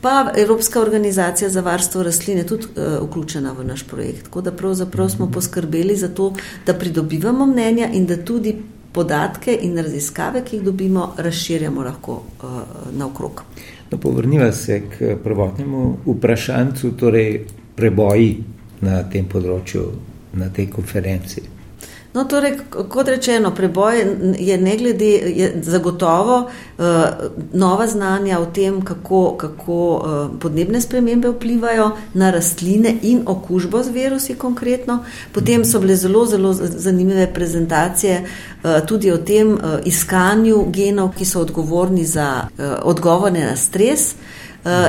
pa 0.02 0.32
Evropska 0.36 0.82
organizacija 0.82 1.50
za 1.50 1.62
varstvo 1.62 2.04
rastline 2.04 2.44
tudi 2.44 2.68
uh, 2.76 3.10
vključena 3.10 3.52
v 3.52 3.64
naš 3.64 3.84
projekt. 3.88 4.24
Tako 4.24 4.42
da 4.42 4.52
pravzaprav 4.52 5.10
smo 5.10 5.32
poskrbeli 5.32 5.96
za 5.96 6.10
to, 6.10 6.34
da 6.66 6.74
pridobivamo 6.74 7.46
mnenja 7.46 7.90
in 7.94 8.06
da 8.06 8.18
tudi 8.26 8.56
podatke 8.96 9.58
in 9.62 9.78
raziskave, 9.78 10.44
ki 10.46 10.56
jih 10.56 10.64
dobimo, 10.64 11.14
razširjamo 11.18 11.84
lahko 11.84 12.14
uh, 12.14 12.62
naokrog. 12.92 13.44
No, 13.92 13.98
povrniva 13.98 14.52
se 14.52 14.82
k 14.90 15.16
prvotnemu 15.24 15.98
vprašanju, 16.06 16.92
torej 16.98 17.46
preboji 17.76 18.44
na 18.82 19.04
tem 19.04 19.28
področju, 19.30 19.84
na 20.34 20.50
tej 20.50 20.68
konferenci. 20.74 21.55
No, 22.16 22.24
torej, 22.24 22.54
kot 22.70 23.08
rečeno, 23.08 23.52
preboj 23.52 23.98
je 24.40 24.58
ne 24.58 24.78
glede, 24.78 25.06
je 25.36 25.50
zagotovo 25.62 26.38
uh, 26.78 26.84
nova 27.54 27.88
znanja 27.88 28.40
o 28.40 28.46
tem, 28.46 28.82
kako, 28.82 29.36
kako 29.38 29.74
uh, 29.74 30.40
podnebne 30.40 30.82
spremembe 30.82 31.30
vplivajo 31.30 31.90
na 32.14 32.32
rastline 32.32 32.96
in 33.02 33.22
okužbo 33.26 33.84
z 33.84 33.90
virusi 33.90 34.36
konkretno. 34.36 35.04
Potem 35.32 35.66
so 35.66 35.80
bile 35.80 35.96
zelo, 35.96 36.26
zelo 36.26 36.54
zanimive 36.54 37.34
prezentacije 37.34 38.22
uh, 38.24 38.86
tudi 38.88 39.12
o 39.12 39.18
tem 39.18 39.52
uh, 39.54 39.60
iskanju 39.86 40.66
genov, 40.72 41.12
ki 41.18 41.26
so 41.26 41.42
odgovorni 41.42 42.06
za 42.06 42.48
uh, 42.48 42.66
odgovore 42.84 43.40
na 43.40 43.56
stres. 43.56 44.16
Eh, 44.16 44.45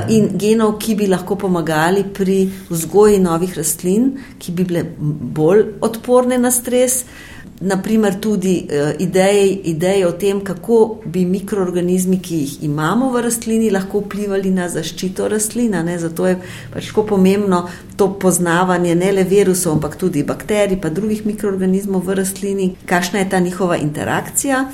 in 0.08 0.30
genov, 0.38 0.78
ki 0.80 0.94
bi 0.96 1.06
lahko 1.06 1.36
pomagali 1.36 2.04
pri 2.14 2.46
vzgoji 2.70 3.20
novih 3.20 3.56
rastlin, 3.58 4.12
ki 4.38 4.52
bi 4.52 4.64
bile 4.64 4.84
bolj 4.98 5.66
odporne 5.84 6.38
na 6.38 6.50
stres. 6.50 7.04
Naprimer, 7.56 8.18
tudi 8.20 8.66
uh, 8.68 8.90
ideje, 9.00 9.46
ideje 9.72 10.06
o 10.06 10.10
tem, 10.12 10.42
kako 10.44 11.00
bi 11.08 11.22
mikroorganizmi, 11.24 12.18
ki 12.20 12.40
jih 12.42 12.56
imamo 12.68 13.08
v 13.14 13.22
rastlini, 13.24 13.70
lahko 13.72 14.02
vplivali 14.04 14.50
na 14.52 14.68
zaščito 14.68 15.28
rastlina. 15.32 15.80
Ne? 15.82 15.96
Zato 15.98 16.26
je 16.28 16.36
pač 16.74 16.90
tako 16.90 17.06
pomembno 17.14 17.62
to 17.96 18.10
poznavanje 18.20 18.94
ne 18.94 19.12
le 19.12 19.24
virusov, 19.24 19.78
ampak 19.78 19.96
tudi 19.96 20.24
bakterij, 20.24 20.80
pa 20.82 20.92
drugih 20.92 21.24
mikroorganizmov 21.26 22.04
v 22.04 22.18
rastlini, 22.20 22.68
kakšna 22.86 23.24
je 23.24 23.30
ta 23.32 23.40
njihova 23.40 23.80
interakcija. 23.80 24.66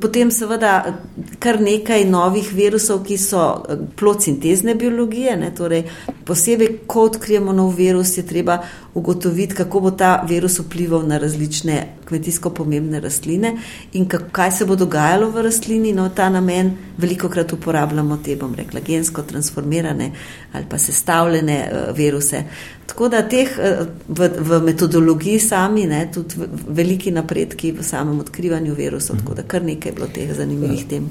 Potem 0.00 0.30
seveda 0.30 0.98
kar 1.38 1.60
nekaj 1.60 2.04
novih 2.04 2.52
virusov, 2.52 3.02
ki 3.06 3.18
so 3.18 3.44
eh, 3.68 3.80
plod 3.96 4.22
sintezne 4.22 4.74
biologije. 4.74 5.36
Ne, 5.36 5.52
torej 5.54 5.84
posebej, 6.24 6.80
ko 6.86 7.08
odkrijemo 7.08 7.52
nov 7.52 7.74
virus, 7.76 8.16
je 8.18 8.26
treba 8.26 8.60
ugotoviti, 8.98 9.54
kako 9.54 9.80
bo 9.80 9.90
ta 9.90 10.24
virus 10.28 10.58
vplival 10.58 11.06
na 11.06 11.18
različne 11.18 11.86
kmetijsko 12.08 12.50
pomembne 12.50 13.00
rastline 13.00 13.52
in 13.92 14.08
kaj 14.08 14.52
se 14.52 14.66
bo 14.66 14.76
dogajalo 14.76 15.30
v 15.30 15.42
rastlini. 15.42 15.92
No, 15.92 16.08
ta 16.08 16.28
namen 16.30 16.72
veliko 16.98 17.28
krat 17.28 17.52
uporabljamo 17.52 18.16
te, 18.24 18.36
bom 18.36 18.54
rekla, 18.54 18.80
gensko 18.86 19.22
transformirane 19.22 20.10
ali 20.52 20.64
pa 20.70 20.78
sestavljene 20.78 21.58
uh, 21.72 21.96
viruse. 21.96 22.42
Tako 22.86 23.08
da 23.08 23.22
teh 23.28 23.48
uh, 23.58 23.86
v, 24.08 24.30
v 24.38 24.60
metodologiji 24.64 25.40
sami, 25.40 25.86
ne, 25.86 26.06
tudi 26.14 26.48
veliki 26.68 27.10
napredki 27.10 27.72
v 27.72 27.82
samem 27.82 28.20
odkrivanju 28.20 28.74
virusov, 28.74 29.22
tako 29.22 29.34
da 29.34 29.42
kar 29.42 29.64
nekaj 29.64 29.92
je 29.92 29.94
bilo 29.94 30.06
teh 30.14 30.34
zanimivih 30.36 30.86
tem. 30.88 31.10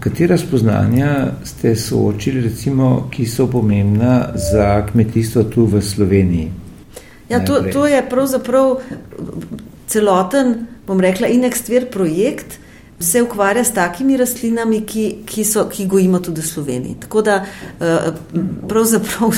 Katera 0.00 0.38
spoznanja 0.38 1.32
ste 1.44 1.76
soočili, 1.76 2.40
recimo, 2.40 3.08
ki 3.10 3.26
so 3.26 3.46
pomembna 3.50 4.28
za 4.50 4.86
kmetijstvo 4.86 5.44
tu 5.44 5.64
v 5.64 5.82
Sloveniji? 5.82 6.67
Ja, 7.28 7.40
to, 7.44 7.60
to 7.72 7.86
je 7.86 8.00
pravzaprav 8.08 8.80
celoten, 9.86 10.66
bom 10.86 11.00
rekla, 11.00 11.28
inextvir 11.28 11.90
projekt, 11.92 12.58
se 13.00 13.22
ukvarja 13.22 13.64
s 13.64 13.74
takimi 13.74 14.16
rastlinami, 14.16 14.80
ki, 14.86 15.18
ki, 15.26 15.44
so, 15.44 15.68
ki 15.70 15.86
gojimo 15.86 16.18
tudi 16.18 16.40
v 16.40 16.46
Sloveniji. 16.46 16.96
Tako 17.00 17.22
da 17.22 17.36
eh, 17.80 18.12
pravzaprav 18.68 19.30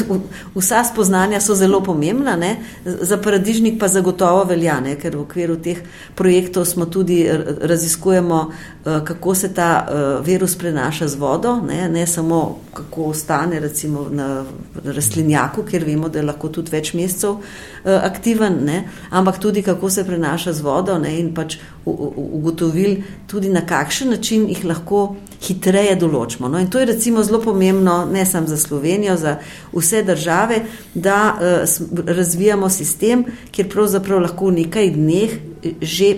vsa 0.55 0.85
spoznanja 0.85 1.41
so 1.41 1.55
zelo 1.55 1.83
pomembna, 1.85 2.37
ne? 2.37 2.57
za 2.85 3.17
paradižnik 3.17 3.79
pa 3.81 3.89
zagotovo 3.89 4.45
velja, 4.49 4.79
ne? 4.81 4.97
ker 4.97 5.17
v 5.17 5.25
okviru 5.27 5.59
teh 5.61 5.83
projektov 6.17 6.65
smo 6.65 6.87
tudi 6.87 7.21
raziskujemo, 7.61 8.41
eh, 8.49 9.01
kako 9.05 9.35
se 9.35 9.53
ta 9.55 9.71
eh, 9.85 10.25
virus 10.25 10.57
prenaša 10.57 11.09
z 11.09 11.21
vodo, 11.21 11.59
ne, 11.67 11.89
ne 11.89 12.07
samo 12.07 12.59
kako 12.75 13.11
ostane 13.13 13.61
recimo 13.61 14.07
na 14.11 14.45
rastlinjaku, 14.85 15.67
kjer 15.69 15.85
vemo, 15.85 16.09
da 16.09 16.19
je 16.19 16.25
lahko 16.25 16.49
tudi 16.49 16.73
več 16.73 16.95
mesecev 16.95 17.37
aktiven, 17.85 18.65
ne? 18.65 18.89
ampak 19.11 19.39
tudi 19.39 19.63
kako 19.63 19.91
se 19.91 20.05
prenaša 20.05 20.53
z 20.53 20.65
vodo 20.65 20.99
ne? 20.99 21.19
in 21.21 21.35
pač 21.35 21.59
ugotovili 21.85 23.03
tudi 23.27 23.50
na 23.53 23.67
kakšen 23.67 24.11
način 24.11 24.49
jih 24.49 24.65
lahko 24.65 25.17
hitreje 25.41 25.95
določimo. 26.01 26.49
No, 26.49 26.59
in 26.61 26.69
to 26.71 26.81
je 26.81 26.89
recimo 26.91 27.23
zelo 27.25 27.41
pomembno, 27.43 28.05
ne 28.13 28.25
samo 28.27 28.47
za 28.47 28.57
Slovenijo, 28.61 29.17
za 29.17 29.39
vse 29.73 30.03
države, 30.05 30.63
da 30.95 31.21
uh, 31.33 32.05
razvijamo 32.07 32.69
sistem, 32.71 33.25
kjer 33.51 33.71
pravzaprav 33.73 34.21
lahko 34.27 34.51
v 34.51 34.59
nekaj 34.65 34.93
dneh 34.97 35.33
eh, 35.33 35.81
že 35.81 36.11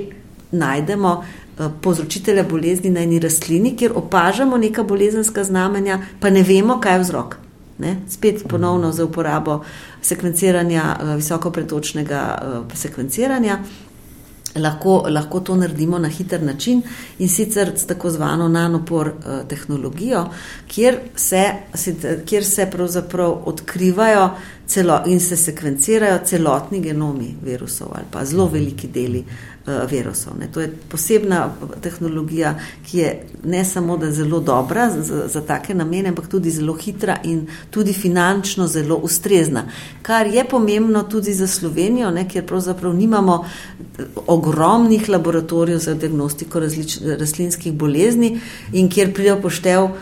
najdemo 0.52 1.12
uh, 1.18 1.70
povzročitelja 1.82 2.44
bolezni 2.48 2.90
na 2.90 3.06
eni 3.06 3.20
rastlini, 3.22 3.76
kjer 3.76 3.94
opažamo 3.94 4.58
neka 4.58 4.82
bolezenska 4.82 5.44
znamenja, 5.44 6.02
pa 6.20 6.30
ne 6.30 6.42
vemo, 6.42 6.80
kaj 6.82 6.98
je 6.98 7.06
vzrok. 7.06 7.38
Ne? 7.82 7.96
Spet 8.10 8.44
ponovno 8.48 8.92
za 8.92 9.04
uporabo 9.04 9.62
sekvenciranja, 10.02 10.82
visokopretočnega 11.16 12.20
sekvenciranja 12.74 13.58
lahko, 14.56 15.06
lahko 15.08 15.40
to 15.40 15.56
naredimo 15.56 15.98
na 15.98 16.08
hiter 16.08 16.42
način 16.42 16.82
in 17.18 17.28
sicer 17.28 17.72
s 17.76 17.86
tako 17.86 18.10
zvano 18.10 18.48
nanopor 18.48 19.08
uh, 19.08 19.48
tehnologijo, 19.48 20.26
kjer 20.68 20.98
se, 21.16 21.44
kjer 22.26 22.44
se 22.44 22.70
pravzaprav 22.70 23.42
odkrivajo 23.44 24.30
celo, 24.72 25.02
in 25.06 25.20
se 25.20 25.36
sekvencirajo 25.36 26.20
celotni 26.24 26.80
genomi 26.80 27.34
virusov 27.44 27.88
ali 27.94 28.04
pa 28.10 28.24
zelo 28.24 28.46
veliki 28.48 28.88
deli 28.88 29.24
uh, 29.66 29.90
virusov. 29.90 30.38
Ne. 30.38 30.48
To 30.52 30.60
je 30.60 30.72
posebna 30.88 31.50
tehnologija, 31.82 32.54
ki 32.86 32.98
je 32.98 33.26
ne 33.44 33.64
samo 33.64 33.96
da 33.96 34.10
zelo 34.10 34.40
dobra 34.40 34.90
za, 34.90 35.28
za 35.28 35.40
take 35.46 35.74
namene, 35.74 36.08
ampak 36.08 36.28
tudi 36.28 36.50
zelo 36.50 36.74
hitra 36.74 37.16
in 37.24 37.46
tudi 37.70 37.92
finančno 37.92 38.66
zelo 38.66 38.96
ustrezna. 38.96 39.64
Kar 40.02 40.26
je 40.26 40.44
pomembno 40.48 41.02
tudi 41.02 41.34
za 41.34 41.46
Slovenijo, 41.46 42.10
ne, 42.10 42.28
kjer 42.28 42.46
pravzaprav 42.46 42.94
nimamo 42.94 43.44
eh, 43.44 44.04
ogromnih 44.26 45.08
laboratorijev 45.08 45.78
za 45.78 45.94
diagnostiko 45.94 46.60
različnih 46.60 47.18
rastlinskih 47.18 47.72
bolezni 47.72 48.40
in 48.72 48.88
kjer 48.90 49.14
pridejo 49.14 49.40
poštev 49.42 49.84
uh, 49.84 49.94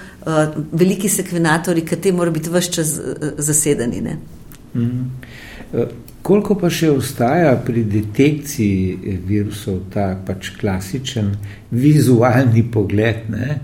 veliki 0.72 1.08
sekvenatori, 1.08 1.84
ki 1.84 1.96
te 1.96 2.12
morajo 2.12 2.32
biti 2.32 2.50
vse 2.50 2.72
čas 2.72 3.00
zasedeni. 3.38 4.00
Ne. 4.00 4.39
Mm 4.74 4.80
-hmm. 4.80 5.86
Koliko 6.22 6.54
pa 6.54 6.68
še 6.70 6.90
ostaja 6.90 7.54
pri 7.66 7.84
detekciji 7.84 9.16
virusov 9.26 9.78
ta 9.94 10.12
pač 10.26 10.50
klasičen 10.60 11.32
vizualni 11.70 12.62
pogled, 12.72 13.30
ne, 13.32 13.60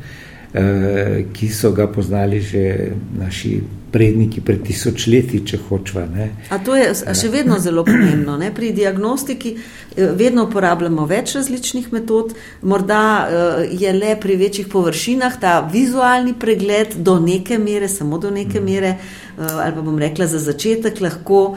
eh, 0.55 1.25
ki 1.33 1.49
so 1.49 1.73
ga 1.73 1.87
poznali 1.93 2.41
že 2.41 2.93
naši 3.19 3.61
predniki 3.97 4.43
pred 4.45 4.61
tisočletji, 4.67 5.41
če 5.47 5.59
hočeva. 5.69 6.05
Ne. 6.11 6.31
A 6.53 6.59
to 6.61 6.77
je 6.77 6.91
še 6.95 7.31
vedno 7.33 7.57
zelo 7.63 7.85
pomembno. 7.87 8.37
Ne? 8.37 8.51
Pri 8.55 8.73
diagnostiki 8.77 9.55
eh, 9.57 10.11
vedno 10.17 10.45
uporabljamo 10.49 11.07
več 11.09 11.37
različnih 11.39 11.89
metod, 11.95 12.35
morda 12.63 13.03
eh, 13.25 13.63
je 13.81 13.93
le 13.97 14.17
pri 14.21 14.37
večjih 14.43 14.69
površinah 14.73 15.39
ta 15.41 15.61
vizualni 15.73 16.35
pregled 16.37 16.99
do 16.99 17.17
neke 17.23 17.61
mere, 17.63 17.89
samo 17.89 18.19
do 18.19 18.31
neke 18.35 18.61
mm. 18.61 18.65
mere, 18.65 18.97
eh, 18.97 19.26
ali 19.39 19.75
pa 19.75 19.83
bom 19.83 19.99
rekla 19.99 20.27
za 20.27 20.39
začetek, 20.39 21.01
lahko 21.01 21.57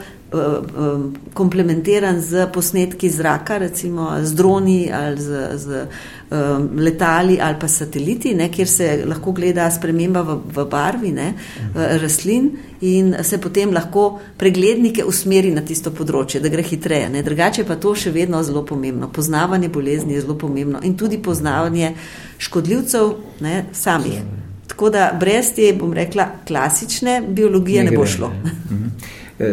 komplementiran 1.34 2.20
z 2.20 2.46
posnetki 2.52 3.10
zraka, 3.10 3.58
recimo 3.58 4.14
z 4.22 4.34
droni 4.34 4.92
ali 4.92 5.20
z, 5.20 5.58
z 5.58 5.86
um, 6.30 6.68
letali 6.78 7.40
ali 7.40 7.56
pa 7.60 7.68
sateliti, 7.68 8.34
ne, 8.34 8.48
kjer 8.48 8.68
se 8.68 9.04
lahko 9.06 9.32
gleda 9.32 9.70
sprememba 9.70 10.22
v, 10.22 10.36
v 10.54 10.66
barvi 10.70 11.12
ne, 11.12 11.32
rastlin 11.74 12.50
in 12.80 13.14
se 13.22 13.38
potem 13.38 13.72
lahko 13.74 14.20
preglednike 14.38 15.04
usmeri 15.04 15.50
na 15.54 15.64
tisto 15.66 15.90
področje, 15.90 16.40
da 16.40 16.48
gre 16.48 16.62
hitreje. 16.62 17.08
Ne. 17.10 17.24
Drugače 17.26 17.64
pa 17.66 17.76
to 17.76 17.94
še 17.94 18.14
vedno 18.14 18.42
zelo 18.46 18.62
pomembno. 18.62 19.10
Poznavanje 19.12 19.68
bolezni 19.68 20.14
je 20.14 20.22
zelo 20.22 20.38
pomembno 20.38 20.78
in 20.82 20.94
tudi 20.96 21.18
poznavanje 21.18 21.94
škodljivcev 22.38 23.12
ne, 23.40 23.64
samih. 23.72 24.49
Tako 24.80 24.90
da 24.90 25.16
brez 25.20 25.50
te, 25.52 25.74
bom 25.76 25.92
rekla, 25.92 26.24
klasične 26.48 27.22
biologije 27.28 27.82
ne, 27.84 27.90
ne 27.90 27.96
bo 27.96 28.06
šlo. 28.06 28.30
Ne. 28.44 28.52
Mhm. 28.70 28.86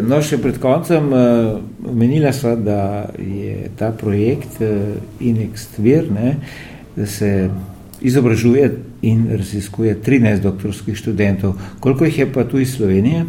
No, 0.07 0.21
še 0.23 0.37
pred 0.39 0.55
koncem 0.63 1.09
omenila 1.83 2.31
uh, 2.31 2.35
sva, 2.35 2.53
da 2.55 2.77
je 3.19 3.67
ta 3.75 3.89
projekt 3.91 4.61
uh, 4.63 4.95
Inextvir, 5.19 6.07
ne, 6.15 6.37
da 6.95 7.09
se 7.11 7.49
izobražuje 7.99 8.71
in 9.11 9.27
raziskuje 9.33 9.97
13 10.07 10.47
doktorskih 10.47 10.95
študentov. 10.95 11.59
Koliko 11.83 12.07
jih 12.07 12.23
je 12.23 12.31
pa 12.31 12.47
tu 12.47 12.63
iz 12.63 12.77
Slovenije? 12.79 13.25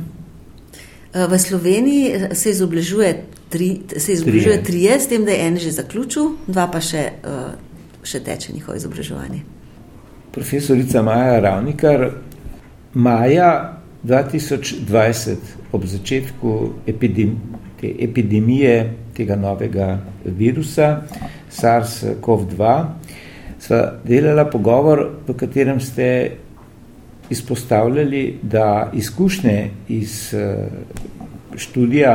V 1.19 1.43
Sloveniji 1.49 2.31
se 2.31 2.55
izobražuje 2.55 3.13
tri, 3.51 3.73
se 3.97 4.13
izobražuje 4.13 4.63
trije, 4.63 5.01
s 5.01 5.11
tem, 5.11 5.27
da 5.27 5.35
je 5.35 5.51
en 5.51 5.59
že 5.59 5.75
zaključil, 5.83 6.35
dva 6.47 6.71
pa 6.71 6.79
še, 6.79 7.09
še 8.07 8.23
teče 8.23 8.55
njihovo 8.55 8.79
izobraževanje. 8.79 9.58
Profesorica 10.39 11.03
Maja 11.03 11.41
Ravnikar, 11.41 12.11
Maja 12.95 13.79
2020, 14.05 15.37
ob 15.73 15.83
začetku 15.83 16.53
epidem, 16.87 17.33
te 17.81 17.91
epidemije 17.99 18.77
tega 19.19 19.35
novega 19.35 19.89
virusa, 20.23 21.03
SARS-CoV-2, 21.51 22.71
sva 23.59 23.83
delala 24.07 24.47
pogovor, 24.47 25.03
v 25.27 25.35
katerem 25.43 25.83
ste 25.83 26.09
izpostavljali, 27.35 28.39
da 28.43 28.93
izkušnje 28.95 29.59
iz 29.91 30.35
študija 31.59 32.15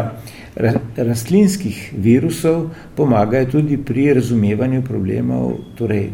rastlinskih 0.95 1.89
virusov 1.97 2.69
pomagajo 2.95 3.57
tudi 3.57 3.77
pri 3.77 4.13
razumevanju 4.15 4.85
problemov 4.87 5.57
torej, 5.75 6.13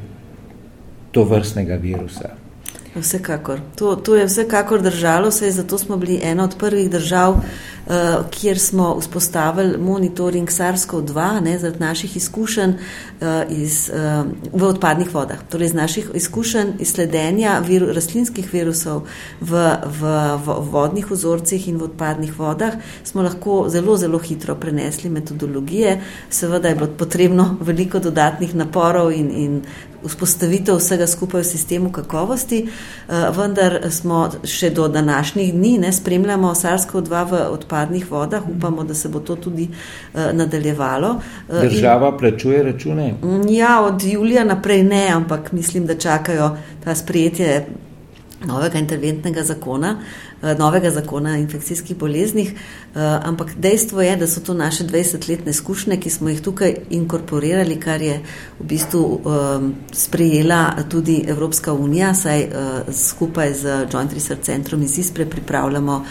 to 1.11 1.23
vrstnega 1.23 1.75
virusa. 1.75 2.35
Vsekakor. 2.95 3.59
To, 3.75 3.95
to 3.95 4.15
je 4.15 4.25
vsekakor 4.25 4.81
držalo 4.81 5.31
se, 5.31 5.51
zato 5.51 5.77
smo 5.77 5.97
bili 5.97 6.19
ena 6.23 6.43
od 6.43 6.55
prvih 6.57 6.89
držav, 6.89 7.31
uh, 7.31 7.93
kjer 8.31 8.59
smo 8.59 8.99
vzpostavili 8.99 9.77
monitoring 9.77 10.49
SARS-CoV-2 10.49 11.57
zaradi 11.57 11.79
naših 11.79 12.17
izkušenj 12.17 12.69
uh, 12.69 13.27
iz, 13.49 13.91
uh, 13.93 14.25
v 14.53 14.63
odpadnih 14.63 15.13
vodah. 15.13 15.37
Torej, 15.49 15.65
iz 15.65 15.73
naših 15.73 16.09
izkušenj 16.13 16.67
iz 16.79 16.93
sledenja 16.93 17.59
viru, 17.67 17.93
rastlinskih 17.93 18.53
virusov 18.53 19.05
v, 19.41 19.75
v, 20.01 20.15
v 20.45 20.57
vodnih 20.71 21.11
vzorcih 21.11 21.67
in 21.67 21.77
v 21.77 21.83
odpadnih 21.83 22.39
vodah 22.39 22.73
smo 23.03 23.21
lahko 23.21 23.65
zelo, 23.69 23.97
zelo 23.97 24.17
hitro 24.19 24.55
prenesli 24.55 25.09
metodologije. 25.09 26.01
Seveda 26.29 26.69
je 26.69 26.75
bilo 26.75 26.89
potrebno 26.97 27.57
veliko 27.61 27.99
dodatnih 27.99 28.55
naporov 28.55 29.11
in, 29.11 29.31
in 29.31 29.61
vzpostavitev 30.03 30.77
vsega 30.77 31.07
skupaj 31.07 31.41
v 31.41 31.45
sistemu 31.45 31.91
kakovosti, 31.91 32.59
eh, 32.65 33.13
vendar 33.37 33.79
smo 33.89 34.29
še 34.43 34.69
do 34.69 34.87
današnjih 34.87 35.53
dni, 35.53 35.77
ne 35.77 35.91
spremljamo 35.93 36.53
SARS-CoV-2 36.55 37.25
v 37.31 37.41
odpadnih 37.51 38.11
vodah, 38.11 38.43
upamo, 38.57 38.83
da 38.83 38.93
se 38.93 39.09
bo 39.09 39.19
to 39.19 39.35
tudi 39.35 39.69
eh, 39.69 40.33
nadaljevalo. 40.33 41.15
Eh, 41.49 41.67
Država 41.67 42.09
In, 42.09 42.17
plačuje 42.19 42.63
račune? 42.63 43.13
Mm, 43.23 43.49
ja, 43.49 43.81
od 43.81 44.03
julija 44.03 44.43
naprej 44.43 44.83
ne, 44.83 45.07
ampak 45.13 45.51
mislim, 45.51 45.85
da 45.85 45.95
čakajo 45.95 46.57
ta 46.83 46.95
sprejetje 46.95 47.65
novega 48.45 48.79
interventnega 48.79 49.43
zakona, 49.43 49.97
eh, 50.41 50.55
novega 50.55 50.91
zakona 50.91 51.31
o 51.31 51.35
infekcijskih 51.35 51.97
boleznih, 51.97 52.51
eh, 52.51 52.99
ampak 53.23 53.55
dejstvo 53.57 54.01
je, 54.01 54.15
da 54.15 54.27
so 54.27 54.39
to 54.39 54.53
naše 54.53 54.83
20-letne 54.83 55.51
izkušnje, 55.51 55.97
ki 55.97 56.09
smo 56.09 56.29
jih 56.29 56.41
tukaj 56.41 56.75
inkorporirali, 56.89 57.79
kar 57.79 58.01
je 58.01 58.21
v 58.59 58.63
bistvu 58.63 59.21
ehm, 59.25 59.71
sprejela 59.91 60.75
tudi 60.89 61.23
Evropska 61.27 61.73
unija, 61.73 62.13
saj 62.13 62.41
eh, 62.41 62.49
skupaj 62.91 63.53
z 63.53 63.87
Joint 63.93 64.13
Research 64.13 64.43
Centrom 64.43 64.83
iz 64.83 64.97
ISPRE 64.97 65.25
pripravljamo 65.25 66.05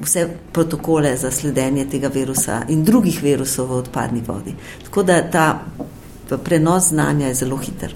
vse 0.00 0.28
protokole 0.52 1.16
za 1.16 1.30
sledenje 1.30 1.84
tega 1.90 2.08
virusa 2.08 2.62
in 2.68 2.84
drugih 2.84 3.22
virusov 3.22 3.68
v 3.68 3.72
odpadni 3.72 4.22
vodi. 4.26 4.54
Tako 4.84 5.02
da 5.02 5.22
ta 5.30 5.58
prenos 6.44 6.88
znanja 6.88 7.26
je 7.26 7.34
zelo 7.34 7.56
hiter. 7.56 7.94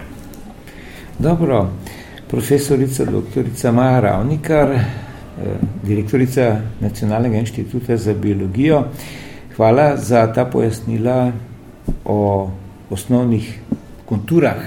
Dobro 1.19 1.69
profesorica 2.33 3.05
dr. 3.05 3.73
Maja 3.73 4.01
Ravnikar, 4.01 4.71
eh, 4.73 4.81
direktorica 5.83 6.61
Nacionalnega 6.81 7.37
inštituta 7.37 7.97
za 7.97 8.15
biologijo. 8.15 8.85
Hvala 9.57 9.97
za 9.97 10.33
ta 10.33 10.45
pojasnila 10.45 11.33
o 12.05 12.51
osnovnih 12.91 13.61
konturah 14.07 14.63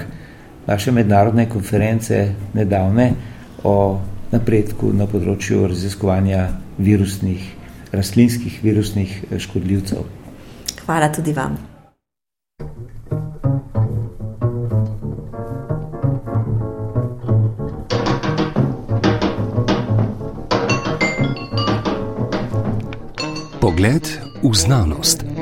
naše 0.66 0.92
mednarodne 0.92 1.48
konference 1.48 2.32
nedavne 2.54 3.12
o 3.64 3.98
napredku 4.30 4.92
na 4.92 5.06
področju 5.06 5.66
raziskovanja 5.66 6.48
virusnih, 6.78 7.42
rastlinskih 7.92 8.62
virusnih 8.62 9.24
eh, 9.30 9.38
škodljivcev. 9.42 10.06
Hvala 10.86 11.10
tudi 11.10 11.34
vam. 11.34 11.58
Pogled 23.76 24.20
v 24.42 24.54
znanost. 24.54 25.35